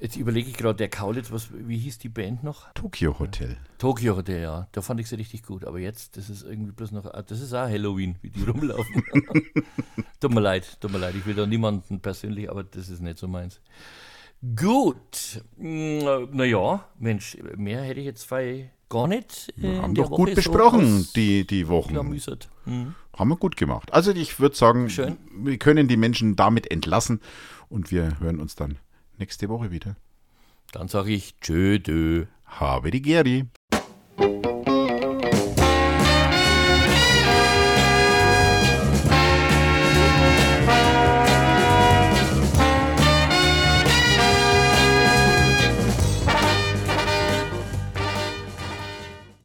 Jetzt 0.00 0.16
überlege 0.16 0.48
ich 0.48 0.56
gerade, 0.56 0.76
der 0.76 0.88
Kaulitz, 0.88 1.30
was, 1.30 1.48
wie 1.52 1.78
hieß 1.78 1.98
die 1.98 2.08
Band 2.08 2.42
noch? 2.42 2.72
Tokyo 2.74 3.18
Hotel. 3.18 3.56
Tokyo 3.78 4.16
Hotel, 4.16 4.42
ja. 4.42 4.68
Da 4.72 4.82
fand 4.82 5.00
ich 5.00 5.08
sie 5.08 5.16
richtig 5.16 5.42
gut. 5.42 5.64
Aber 5.64 5.78
jetzt, 5.78 6.16
das 6.16 6.30
ist 6.30 6.42
irgendwie 6.42 6.72
bloß 6.72 6.92
noch, 6.92 7.04
ah, 7.06 7.22
das 7.22 7.40
ist 7.40 7.52
auch 7.52 7.68
Halloween, 7.68 8.16
wie 8.22 8.30
die 8.30 8.42
rumlaufen. 8.48 9.02
tut 10.20 10.32
mir 10.32 10.40
leid, 10.40 10.78
tut 10.80 10.92
mir 10.92 10.98
leid. 10.98 11.14
Ich 11.16 11.26
will 11.26 11.34
da 11.34 11.46
niemanden 11.46 12.00
persönlich, 12.00 12.50
aber 12.50 12.64
das 12.64 12.88
ist 12.88 13.00
nicht 13.02 13.18
so 13.18 13.28
meins. 13.28 13.60
Gut. 14.56 15.42
Naja, 15.58 16.84
Mensch, 16.98 17.36
mehr 17.56 17.82
hätte 17.82 18.00
ich 18.00 18.06
jetzt 18.06 18.22
zwei 18.28 18.70
gar 18.88 19.06
nicht. 19.06 19.52
äh, 19.58 19.62
Wir 19.62 19.82
haben 19.82 19.94
doch 19.94 20.10
Woche 20.10 20.16
gut 20.16 20.28
so 20.30 20.34
besprochen, 20.36 21.06
die, 21.14 21.46
die 21.46 21.68
Wochen. 21.68 21.90
ausgelamüsert. 21.90 22.48
Hm. 22.64 22.94
Haben 23.16 23.28
wir 23.28 23.36
gut 23.36 23.56
gemacht. 23.56 23.92
Also 23.92 24.12
ich 24.12 24.40
würde 24.40 24.56
sagen, 24.56 24.88
Schön. 24.88 25.18
wir 25.36 25.58
können 25.58 25.88
die 25.88 25.98
Menschen 25.98 26.36
damit 26.36 26.70
entlassen 26.70 27.20
und 27.68 27.90
wir 27.90 28.18
hören 28.20 28.40
uns 28.40 28.54
dann 28.54 28.78
nächste 29.20 29.48
Woche 29.48 29.70
wieder. 29.70 29.94
Dann 30.72 30.88
sage 30.88 31.12
ich 31.12 31.38
Tschö, 31.40 31.78
dö. 31.78 32.26
Habe 32.44 32.90
die 32.90 33.02
Geri. 33.02 33.46